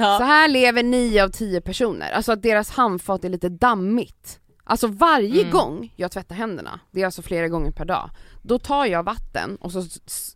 Ja. 0.00 0.18
här 0.18 0.48
lever 0.48 0.82
9 0.82 1.24
av 1.24 1.28
10 1.28 1.60
personer, 1.60 2.10
alltså 2.12 2.32
att 2.32 2.42
deras 2.42 2.70
handfat 2.70 3.24
är 3.24 3.28
lite 3.28 3.48
dammigt. 3.48 4.40
Alltså 4.64 4.86
varje 4.86 5.40
Mm. 5.40 5.50
gång 5.52 5.92
jag 5.96 6.10
tvättar 6.10 6.34
händerna, 6.34 6.80
det 6.90 7.00
är 7.00 7.04
alltså 7.04 7.22
flera 7.22 7.48
gånger 7.48 7.70
per 7.70 7.84
dag, 7.84 8.10
då 8.42 8.58
tar 8.58 8.86
jag 8.86 9.02
vatten 9.02 9.56
och 9.56 9.72
så 9.72 9.82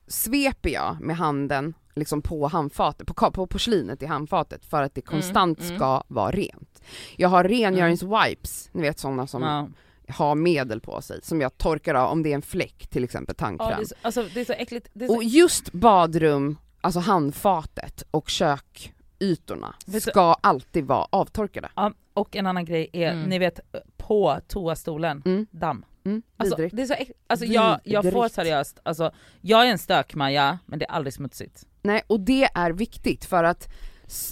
sveper 0.09 0.70
jag 0.70 0.96
med 1.00 1.16
handen 1.16 1.74
liksom 1.94 2.22
på 2.22 2.46
handfatet, 2.48 3.07
på, 3.07 3.31
på 3.31 3.46
porslinet 3.46 4.02
i 4.02 4.07
handfatet 4.07 4.64
för 4.64 4.83
att 4.83 4.94
det 4.94 5.00
konstant 5.00 5.61
mm. 5.61 5.76
ska 5.76 6.02
vara 6.09 6.31
rent. 6.31 6.83
Jag 7.16 7.28
har 7.28 7.44
rengöringswipes, 7.44 8.68
ni 8.72 8.83
vet 8.83 8.98
sådana 8.98 9.26
som 9.26 9.42
Ja. 9.42 9.68
har 10.14 10.35
medel 10.35 10.81
på 10.81 11.02
sig, 11.02 11.20
som 11.22 11.40
jag 11.40 11.59
torkar 11.59 11.94
av 11.94 12.11
om 12.12 12.22
det 12.22 12.31
är 12.31 12.35
en 12.35 12.42
fläck 12.42 12.87
till 12.87 13.05
exempel 13.05 13.35
tandkräm. 13.35 13.70
Ja, 13.70 13.76
det, 13.76 13.83
är 13.83 13.87
så, 13.87 13.94
alltså, 14.02 14.26
det 14.35 14.40
är 14.40 14.44
så 14.44 14.52
äckligt. 14.52 14.88
Är 14.94 15.07
så, 15.07 15.16
Och 15.16 15.24
just 15.24 15.72
badrum, 15.72 16.57
alltså 16.81 17.00
handfatet 17.00 18.02
och 18.11 18.28
kökytorna 18.28 19.74
Vet 19.87 20.05
du- 20.05 20.11
ska 20.11 20.37
alltid 20.40 20.85
vara 20.87 21.07
avtorkade. 21.11 21.68
ja, 21.76 21.92
och 22.14 22.37
en 22.37 22.46
annan 22.46 22.64
grej 22.64 22.90
är, 22.92 23.12
Mm. 23.12 23.28
ni 23.28 23.38
vet 23.38 23.61
på 23.96 24.38
toastolen, 24.48 25.22
Mm. 25.24 25.46
damm. 25.50 25.85
Mm, 26.04 26.22
Alltså, 26.36 26.56
det 26.56 26.82
är 26.82 26.86
så 26.86 26.94
alltså 27.26 27.46
jag, 27.46 27.80
jag 27.84 28.12
får 28.12 28.28
seriöst, 28.28 28.78
alltså 28.82 29.12
jag 29.40 29.66
är 29.66 29.70
en 29.70 29.78
stökmaja 29.78 30.58
men 30.66 30.78
det 30.78 30.84
är 30.84 30.90
aldrig 30.92 31.14
smutsigt. 31.14 31.66
Nej, 31.82 32.02
och 32.06 32.20
det 32.20 32.44
är 32.54 32.70
viktigt 32.70 33.24
för 33.24 33.44
att 33.44 33.68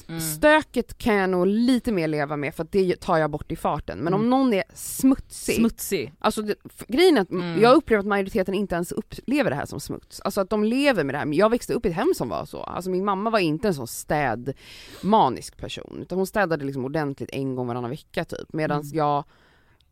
Mm. 0.09 0.21
stöket 0.21 0.99
kan 0.99 1.15
jag 1.15 1.31
nog 1.31 1.47
lite 1.47 1.93
mer 1.93 2.09
leva 2.09 2.37
med 2.37 2.55
för 2.55 2.63
att 2.65 2.73
det 2.73 3.01
tar 3.01 3.17
jag 3.19 3.31
bort 3.31 3.53
i 3.53 3.57
farten. 3.57 3.99
Men 3.99 4.15
om 4.15 4.21
Mm. 4.21 4.31
någon 4.31 4.53
är 4.53 4.65
smutsig, 4.75 5.55
Smutsig. 5.57 6.13
alltså 6.19 6.43
det, 6.43 6.55
grejen 6.89 7.17
är 7.17 7.21
att 7.21 7.31
Mm. 7.31 7.61
jag 7.61 7.75
upplever 7.77 8.01
att 8.01 8.07
majoriteten 8.07 8.55
inte 8.55 8.75
ens 8.75 8.93
upplever 8.93 9.51
det 9.51 9.57
här 9.57 9.67
som 9.67 9.81
smuts. 9.81 10.21
Alltså 10.21 10.41
att 10.41 10.51
de 10.51 10.65
lever 10.65 11.05
med 11.05 11.15
det 11.15 11.19
här. 11.19 11.27
Men 11.27 11.39
Jag 11.39 11.51
växte 11.51 11.73
upp 11.75 11.87
i 11.87 11.89
ett 11.89 11.95
hem 11.95 12.13
som 12.17 12.29
var 12.29 12.45
så. 12.45 12.63
Alltså 12.63 12.91
min 12.91 13.05
mamma 13.05 13.31
var 13.31 13.39
inte 13.39 13.69
en 13.69 13.75
sån 13.75 13.87
städmanisk 13.89 15.57
person 15.57 15.99
utan 16.03 16.19
hon 16.19 16.27
städade 16.27 16.65
liksom 16.65 16.85
ordentligt 16.85 17.31
en 17.33 17.55
gång 17.55 17.67
varannan 17.67 17.91
vecka 17.91 18.25
typ. 18.25 18.53
Medan 18.53 18.81
Mm. 18.81 18.91
jag, 18.95 19.25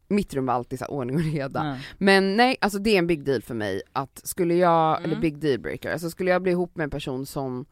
mitt 0.09 0.35
rum 0.35 0.47
var 0.47 0.55
alltid 0.55 0.79
så 0.79 0.85
här 0.85 0.91
ordning 0.93 1.17
och 1.17 1.23
reda. 1.23 1.65
Ja. 1.67 1.77
Men 1.99 2.37
nej, 2.37 2.57
alltså 2.61 2.79
det 2.79 2.91
är 2.91 2.99
en 2.99 3.07
big 3.07 3.25
deal 3.25 3.43
för 3.43 3.55
mig 3.55 3.83
att 3.93 4.21
skulle 4.27 4.55
jag, 4.55 4.99
Mm. 4.99 5.11
eller 5.11 5.21
big 5.21 5.39
deal 5.39 5.59
breaker, 5.61 5.93
alltså 5.93 6.11
skulle 6.11 6.31
jag 6.31 6.43
bli 6.43 6.53
ihop 6.53 6.77
med 6.77 6.85
en 6.85 6.91
person 6.91 7.27
som 7.27 7.67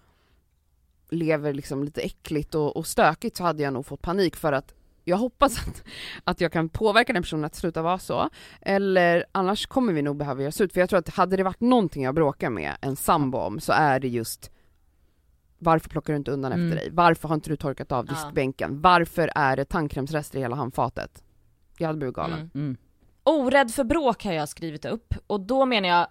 lever 1.10 1.52
liksom 1.52 1.84
lite 1.84 2.00
äckligt 2.00 2.54
och, 2.54 2.76
och 2.76 2.86
stökigt 2.86 3.36
så 3.36 3.44
hade 3.44 3.62
jag 3.62 3.72
nog 3.72 3.86
fått 3.86 4.02
panik 4.02 4.36
för 4.36 4.52
att 4.52 4.74
jag 5.04 5.16
hoppas 5.16 5.58
att, 5.68 5.82
att 6.24 6.40
jag 6.40 6.52
kan 6.52 6.68
påverka 6.68 7.12
den 7.12 7.22
personen 7.22 7.44
att 7.44 7.54
sluta 7.54 7.82
vara 7.82 7.98
så, 7.98 8.30
eller 8.60 9.24
annars 9.32 9.66
kommer 9.66 9.92
vi 9.92 10.02
nog 10.02 10.16
behöva 10.16 10.42
göra 10.42 10.52
slut, 10.52 10.72
för 10.72 10.80
jag 10.80 10.88
tror 10.88 10.98
att 10.98 11.08
hade 11.08 11.36
det 11.36 11.42
varit 11.42 11.60
någonting 11.60 12.02
jag 12.04 12.14
bråkar 12.14 12.50
med 12.50 12.76
en 12.80 12.96
sambo 12.96 13.38
om 13.38 13.60
så 13.60 13.72
är 13.72 14.00
det 14.00 14.08
just 14.08 14.50
varför 15.58 15.88
plockar 15.88 16.12
du 16.12 16.16
inte 16.16 16.30
undan 16.30 16.52
Mm. 16.52 16.66
efter 16.66 16.76
dig? 16.84 16.90
Varför 16.92 17.28
har 17.28 17.34
inte 17.34 17.50
du 17.50 17.56
torkat 17.56 17.92
av 17.92 18.06
Ja. 18.08 18.12
diskbänken? 18.14 18.80
Varför 18.80 19.30
är 19.34 19.56
det 19.56 19.64
tandkrämsrester 19.64 20.38
i 20.38 20.42
hela 20.42 20.56
handfatet? 20.56 21.22
Jag 21.80 21.86
hade 21.86 21.98
blivit 21.98 22.14
galen. 22.14 22.38
Mm. 22.38 22.50
Mm. 22.54 22.76
Orädd 23.24 23.70
för 23.70 23.84
bråk 23.84 24.24
har 24.24 24.32
jag 24.32 24.48
skrivit 24.48 24.84
upp 24.84 25.14
och 25.26 25.40
då 25.40 25.66
menar 25.66 25.88
jag 25.88 26.06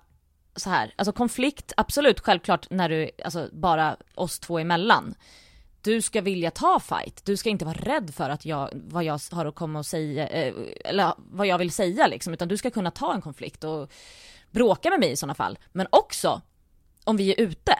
så 0.56 0.70
här, 0.70 0.94
alltså 0.96 1.12
konflikt, 1.12 1.74
absolut 1.78 2.20
självklart 2.20 2.70
när 2.70 2.90
du, 2.90 3.10
alltså 3.26 3.50
bara 3.52 3.98
oss 4.16 4.40
två 4.40 4.60
emellan. 4.60 5.16
Du 5.82 6.02
ska 6.02 6.22
vilja 6.22 6.52
ta 6.52 6.80
fight, 6.80 7.26
du 7.26 7.38
ska 7.38 7.50
inte 7.50 7.66
vara 7.66 7.78
rädd 7.78 8.14
för 8.14 8.30
att 8.30 8.46
jag, 8.46 8.70
vad 8.74 9.04
jag 9.04 9.20
har 9.32 9.46
att 9.46 9.56
komma 9.56 9.80
och 9.80 9.86
säga, 9.86 10.28
eh, 10.28 10.54
eller 10.86 11.14
vad 11.18 11.48
jag 11.48 11.58
vill 11.58 11.72
säga 11.72 12.08
liksom, 12.08 12.34
utan 12.34 12.48
du 12.48 12.58
ska 12.58 12.72
kunna 12.72 12.92
ta 12.92 13.14
en 13.14 13.22
konflikt 13.22 13.64
och 13.64 13.92
bråka 14.52 14.90
med 14.90 15.00
mig 15.00 15.12
i 15.12 15.16
sådana 15.16 15.34
fall. 15.34 15.60
Men 15.72 15.88
också, 15.90 16.42
om 17.04 17.18
vi 17.18 17.32
är 17.34 17.42
ute 17.42 17.80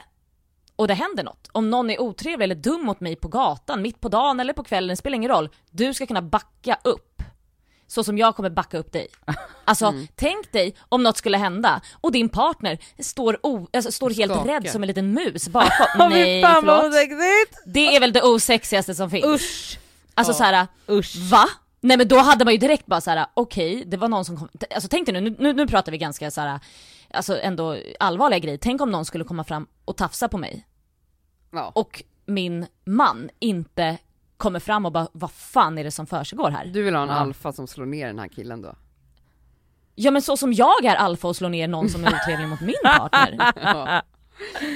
och 0.76 0.88
det 0.88 0.94
händer 0.94 1.24
något, 1.24 1.48
om 1.52 1.70
någon 1.70 1.90
är 1.90 2.00
otrevlig 2.00 2.44
eller 2.44 2.54
dum 2.54 2.84
mot 2.84 3.00
mig 3.00 3.16
på 3.16 3.28
gatan, 3.28 3.82
mitt 3.82 4.00
på 4.00 4.08
dagen 4.08 4.40
eller 4.40 4.52
på 4.52 4.64
kvällen, 4.64 4.88
det 4.88 4.96
spelar 4.96 5.16
ingen 5.16 5.30
roll. 5.30 5.48
Du 5.70 5.94
ska 5.94 6.06
kunna 6.06 6.22
backa 6.22 6.78
upp. 6.84 7.15
Så 7.86 8.04
som 8.04 8.18
jag 8.18 8.36
kommer 8.36 8.50
backa 8.50 8.78
upp 8.78 8.92
dig. 8.92 9.06
Alltså 9.68 9.94
tänk 10.14 10.52
dig 10.52 10.74
om 10.88 11.02
något 11.02 11.16
skulle 11.16 11.36
hända 11.38 11.80
och 12.00 12.12
din 12.12 12.28
partner 12.28 12.78
står, 12.98 13.38
o, 13.46 13.68
alltså, 13.72 13.92
står 13.92 14.10
helt 14.10 14.46
rädd 14.46 14.70
som 14.70 14.82
en 14.82 14.86
liten 14.86 15.12
mus 15.12 15.48
bakom. 15.48 15.86
Nej 16.10 16.42
fan 16.42 16.62
förlåt. 16.62 16.92
Det 17.66 17.96
är 17.96 18.00
väl 18.00 18.12
det 18.12 18.22
osexigaste 18.22 18.94
som 18.94 19.10
finns. 19.10 19.24
Usch! 19.26 19.78
Alltså 20.14 20.32
Ja. 20.32 20.36
såhär, 20.36 20.66
Usch. 20.90 21.16
va? 21.30 21.44
Nej 21.80 21.96
men 21.96 22.08
då 22.08 22.18
hade 22.18 22.44
man 22.44 22.54
ju 22.54 22.58
direkt 22.58 22.86
bara 22.86 23.00
såhär, 23.00 23.26
okej 23.34 23.84
det 23.86 23.96
var 23.96 24.08
någon 24.08 24.24
som 24.24 24.36
kom, 24.36 24.48
alltså 24.74 24.88
tänk 24.88 25.06
dig 25.06 25.20
nu, 25.20 25.36
nu, 25.38 25.52
nu 25.52 25.66
pratar 25.66 25.92
vi 25.92 25.98
ganska 25.98 26.30
såhär, 26.30 26.60
alltså 27.10 27.38
ändå 27.40 27.76
allvarliga 28.00 28.38
grejer. 28.38 28.58
Tänk 28.58 28.80
om 28.80 28.90
någon 28.90 29.04
skulle 29.04 29.24
komma 29.24 29.44
fram 29.44 29.66
och 29.84 29.96
tafsa 29.96 30.28
på 30.28 30.38
mig 30.38 30.66
Ja. 31.50 31.72
och 31.74 32.02
min 32.26 32.66
man 32.84 33.30
inte 33.38 33.98
kommer 34.36 34.60
fram 34.60 34.86
och 34.86 34.92
bara, 34.92 35.08
vad 35.12 35.30
fan 35.30 35.78
är 35.78 35.84
det 35.84 35.90
som 35.90 36.06
försiggår 36.06 36.50
här? 36.50 36.66
Du 36.66 36.82
vill 36.82 36.94
ha 36.94 37.02
en 37.02 37.08
Ja. 37.08 37.14
alfa 37.14 37.52
som 37.52 37.66
slår 37.66 37.86
ner 37.86 38.06
den 38.06 38.18
här 38.18 38.28
killen 38.28 38.62
då? 38.62 38.74
Ja 39.94 40.10
men 40.10 40.22
så 40.22 40.36
som 40.36 40.52
jag 40.52 40.84
är 40.84 40.94
alfa 40.96 41.28
och 41.28 41.36
slår 41.36 41.48
ner 41.48 41.68
någon 41.68 41.88
som 41.88 42.04
är 42.04 42.08
otrevlig 42.22 42.48
mot 42.48 42.60
min 42.60 42.74
partner. 42.84 43.52
Ja. 43.62 44.02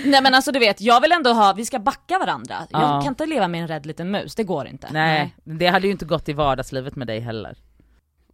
Nej 0.05 0.23
men 0.23 0.35
alltså 0.35 0.53
du 0.53 0.59
vet, 0.59 0.81
jag 0.81 1.01
vill 1.01 1.13
ändå 1.13 1.33
ha, 1.33 1.53
vi 1.53 1.65
ska 1.65 1.79
backa 1.79 2.19
varandra. 2.19 2.55
Jag 2.71 2.81
Ja. 2.83 3.01
kan 3.03 3.09
inte 3.13 3.27
leva 3.27 3.49
med 3.49 3.61
en 3.63 3.69
rädd 3.69 3.87
liten 3.87 4.11
mus, 4.11 4.35
det 4.35 4.45
går 4.45 4.67
inte. 4.67 4.89
Nej, 4.93 5.37
det 5.45 5.67
hade 5.67 5.87
ju 5.87 5.93
inte 5.93 6.05
gått 6.05 6.29
i 6.29 6.33
vardagslivet 6.33 6.97
med 6.97 7.07
dig 7.07 7.21
heller. 7.21 7.57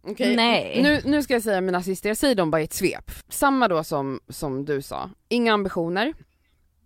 Okej, 0.03 0.35
Nej. 0.35 0.79
Nu, 0.83 1.01
nu 1.05 1.23
ska 1.23 1.33
jag 1.33 1.43
säga 1.43 1.61
mina 1.61 1.83
sista, 1.83 2.07
jag 2.07 2.17
säger 2.17 2.35
dem 2.35 2.51
bara 2.51 2.61
i 2.61 2.63
ett 2.63 2.73
svep. 2.73 3.11
Samma 3.29 3.67
då 3.67 3.83
som, 3.83 4.19
som 4.29 4.65
du 4.65 4.81
sa, 4.81 5.09
inga 5.29 5.53
ambitioner, 5.53 6.13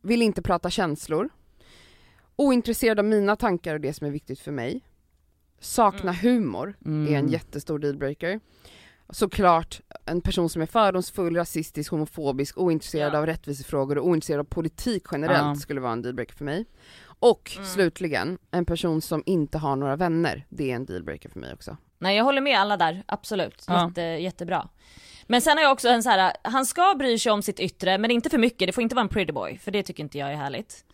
vill 0.03 0.21
inte 0.21 0.41
prata 0.41 0.69
känslor, 0.69 1.29
ointresserad 2.41 2.99
av 2.99 3.05
mina 3.05 3.35
tankar 3.35 3.73
och 3.73 3.81
det 3.81 3.93
som 3.93 4.07
är 4.07 4.11
viktigt 4.11 4.39
för 4.39 4.51
mig, 4.51 4.81
sakna 5.59 6.11
humor 6.13 6.67
är 6.85 6.89
en 6.89 7.07
Mm. 7.07 7.27
jättestor 7.27 7.79
dealbreaker. 7.79 8.39
Såklart 9.09 9.81
en 10.05 10.21
person 10.21 10.49
som 10.49 10.61
är 10.61 10.65
fördomsfull, 10.65 11.35
rasistisk, 11.35 11.91
homofobisk, 11.91 12.57
ointresserad 12.57 13.13
Ja. 13.13 13.17
av 13.17 13.25
rättvisefrågor 13.25 13.97
och 13.97 14.07
ointresserad 14.07 14.39
av 14.39 14.43
politik 14.43 15.03
generellt 15.11 15.41
Ja. 15.45 15.55
skulle 15.55 15.81
vara 15.81 15.91
en 15.91 16.01
dealbreaker 16.01 16.35
för 16.35 16.45
mig. 16.45 16.65
Och 17.03 17.51
Mm. 17.55 17.65
slutligen, 17.67 18.37
en 18.51 18.65
person 18.65 19.01
som 19.01 19.23
inte 19.25 19.57
har 19.57 19.75
några 19.75 19.95
vänner, 19.95 20.45
det 20.49 20.71
är 20.71 20.75
en 20.75 20.85
dealbreaker 20.85 21.29
för 21.29 21.39
mig 21.39 21.53
också. 21.53 21.77
Nej 21.99 22.17
jag 22.17 22.23
håller 22.23 22.41
med 22.41 22.59
alla 22.59 22.77
där, 22.77 23.03
absolut. 23.05 23.65
Ja. 23.67 23.87
Jätte, 23.87 24.01
jättebra. 24.01 24.69
Men 25.27 25.41
sen 25.41 25.57
har 25.57 25.63
jag 25.63 25.71
också 25.71 25.89
en 25.89 26.03
så 26.03 26.09
här, 26.09 26.33
han 26.43 26.65
ska 26.65 26.95
bry 26.99 27.17
sig 27.19 27.31
om 27.31 27.41
sitt 27.41 27.59
yttre 27.59 27.97
men 27.97 28.11
inte 28.11 28.29
för 28.29 28.37
mycket, 28.37 28.67
det 28.67 28.71
får 28.73 28.81
inte 28.81 28.95
vara 28.95 29.03
en 29.03 29.09
pretty 29.09 29.31
boy 29.33 29.57
för 29.57 29.71
det 29.71 29.83
tycker 29.83 30.03
inte 30.03 30.17
jag 30.17 30.31
är 30.31 30.35
härligt. 30.35 30.85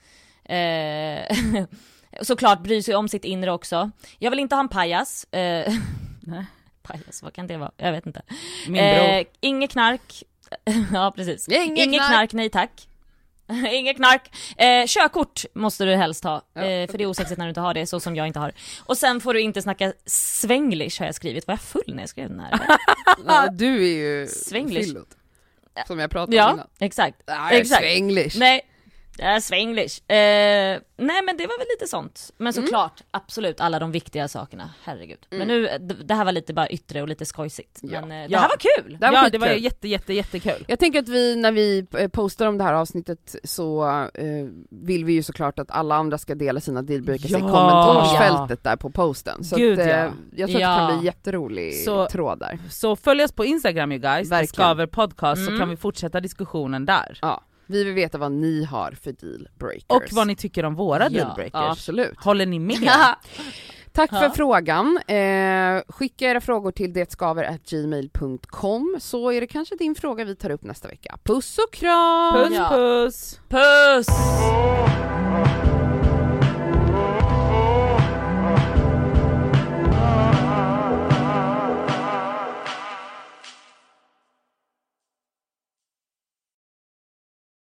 Eh, 0.50 1.66
såklart 2.22 2.60
bry 2.64 2.84
sig 2.84 2.96
om 2.96 3.08
sitt 3.10 3.26
inre 3.26 3.52
också. 3.52 3.92
Jag 4.20 4.30
vill 4.32 4.40
inte 4.40 4.56
ha 4.56 4.60
en 4.60 4.70
pajas. 4.70 5.24
Eh, 5.24 5.74
Nej. 6.22 6.46
pajas, 6.84 7.24
vad 7.24 7.34
kan 7.34 7.48
det 7.48 7.58
vara? 7.58 7.72
Jag 7.78 7.92
vet 7.92 8.06
inte. 8.06 8.22
Min 8.68 8.74
bror. 8.96 9.10
Eh, 9.10 9.24
inget 9.40 9.72
knark. 9.72 10.24
ja 10.94 11.14
precis. 11.16 11.48
Inget 11.48 11.90
knark. 11.94 12.08
knark, 12.10 12.34
nej 12.34 12.50
tack. 12.50 12.88
Inget 13.72 13.96
knark. 13.96 14.32
Eh, 14.58 14.86
körkort 14.88 15.46
måste 15.54 15.86
du 15.86 15.96
helst 15.96 16.24
ha, 16.24 16.42
Ja. 16.54 16.62
eh, 16.62 16.90
för 16.92 16.98
det 16.98 17.04
är 17.04 17.06
osexigt 17.06 17.38
när 17.38 17.46
du 17.46 17.50
inte 17.50 17.62
har 17.62 17.74
det, 17.74 17.86
så 17.88 18.00
som 18.00 18.16
jag 18.16 18.28
inte 18.28 18.40
har. 18.40 18.52
Och 18.86 18.98
sen 18.98 19.22
får 19.22 19.34
du 19.34 19.42
inte 19.42 19.62
snacka 19.62 19.94
svenglish 20.06 21.00
har 21.02 21.06
jag 21.06 21.16
skrivit, 21.16 21.48
var 21.48 21.52
jag 21.54 21.62
full 21.62 21.84
när 21.96 22.00
jag 22.04 22.10
skrev 22.10 22.30
den 22.30 22.40
här? 22.40 22.60
Ja, 23.28 23.48
du 23.52 23.76
är 23.84 23.98
ju 24.22 24.28
Svenglish. 24.28 24.88
fyllot. 24.88 25.08
Som 25.88 26.00
jag 26.00 26.12
pratade 26.12 26.38
om 26.42 26.48
ja, 26.48 26.54
innan. 26.54 26.68
exakt. 26.80 27.22
Nej, 27.28 27.62
exakt. 27.62 27.82
Svenglish. 27.82 28.40
Nej, 28.40 28.62
det 29.18 29.24
är 29.24 29.40
svenglish. 29.40 30.12
Eh, 30.12 30.80
nej 30.98 31.22
men 31.26 31.38
det 31.38 31.48
var 31.48 31.58
väl 31.60 31.68
lite 31.80 31.88
sånt. 31.88 32.32
Men 32.38 32.54
såklart, 32.54 33.02
absolut 33.12 33.62
alla 33.62 33.80
de 33.80 33.92
viktiga 33.92 34.28
sakerna, 34.28 34.70
herregud. 34.84 35.18
Men 35.30 35.42
Mm. 35.42 35.48
nu, 35.62 35.78
d- 35.88 35.96
det 36.06 36.14
här 36.14 36.26
var 36.26 36.32
lite 36.32 36.54
bara 36.54 36.70
yttre 36.70 37.02
och 37.02 37.08
lite 37.08 37.26
skojsigt. 37.26 37.80
Ja. 37.82 38.02
Men 38.02 38.12
eh, 38.24 38.28
det 38.28 38.34
Ja. 38.34 38.40
här 38.40 38.50
var 38.50 38.58
kul! 38.58 38.98
Det 39.00 39.06
här 39.06 39.14
var 39.14 39.24
ja 39.24 39.30
det 39.30 39.38
var 39.38 39.48
jätte 39.48 39.88
jätte 39.88 40.14
jättekul. 40.14 40.66
Jag 40.68 40.80
tänker 40.80 41.00
att 41.00 41.10
vi, 41.10 41.36
när 41.36 41.52
vi 41.52 41.86
eh, 41.98 42.08
postar 42.08 42.46
om 42.48 42.58
det 42.58 42.64
här 42.64 42.74
avsnittet 42.74 43.36
så 43.44 43.88
eh, 44.14 44.26
vill 44.70 45.06
vi 45.06 45.14
ju 45.14 45.24
såklart 45.24 45.60
att 45.60 45.72
alla 45.72 45.96
andra 45.96 46.18
ska 46.18 46.36
dela 46.36 46.60
sina 46.60 46.82
dealbreakers 46.82 47.32
i 47.32 47.34
Ja. 47.34 47.40
kommentarsfältet 47.40 48.64
där 48.64 48.76
på 48.76 48.90
posten. 48.90 49.44
Så 49.44 49.56
Gud, 49.56 49.80
att, 49.80 49.88
eh, 49.88 49.92
ja. 49.98 50.12
jag 50.36 50.50
tror 50.50 50.62
att 50.64 50.78
det 50.78 50.88
kan 50.90 50.98
bli 51.00 51.06
jätterolig 51.06 51.74
Så- 51.86 52.06
tråd 52.10 52.40
där. 52.40 52.60
Så 52.70 52.96
följ 52.96 53.24
oss 53.24 53.32
på 53.32 53.46
Instagram 53.46 53.92
you 53.92 54.02
guys, 54.02 54.32
Verkligen. 54.32 54.48
skaver 54.48 54.86
podcast 54.88 55.42
så 55.44 55.48
Mm. 55.48 55.60
kan 55.60 55.70
vi 55.70 55.78
fortsätta 55.78 56.20
diskussionen 56.20 56.86
där. 56.86 57.20
Ja, 57.22 57.44
vi 57.68 57.84
vill 57.84 57.94
veta 57.94 58.18
vad 58.18 58.32
ni 58.32 58.64
har 58.64 58.92
för 58.92 59.12
dealbreakers. 59.12 59.86
Och 59.88 60.04
vad 60.12 60.28
ni 60.28 60.36
tycker 60.36 60.66
om 60.66 60.76
våra 60.76 61.04
Ja. 61.04 61.10
dealbreakers. 61.10 61.52
Ja, 61.54 61.72
absolut. 61.72 62.24
Håller 62.24 62.46
ni 62.46 62.60
med? 62.60 62.78
Tack 63.92 64.10
för 64.10 64.30
frågan. 64.30 65.00
Eh, 65.08 65.82
skicka 65.88 66.26
era 66.30 66.42
frågor 66.42 66.72
till 66.72 66.94
detskaver.gmail.com 66.94 68.98
så 69.00 69.32
är 69.32 69.42
det 69.42 69.48
kanske 69.48 69.76
din 69.76 69.96
fråga 69.96 70.24
vi 70.26 70.36
tar 70.36 70.50
upp 70.50 70.64
nästa 70.64 70.88
vecka. 70.88 71.18
Puss 71.24 71.58
och 71.58 71.74
kram! 71.74 72.34
Puss 72.34 72.54
Ja. 72.58 72.70
puss! 72.70 73.40
Puss! 73.50 74.08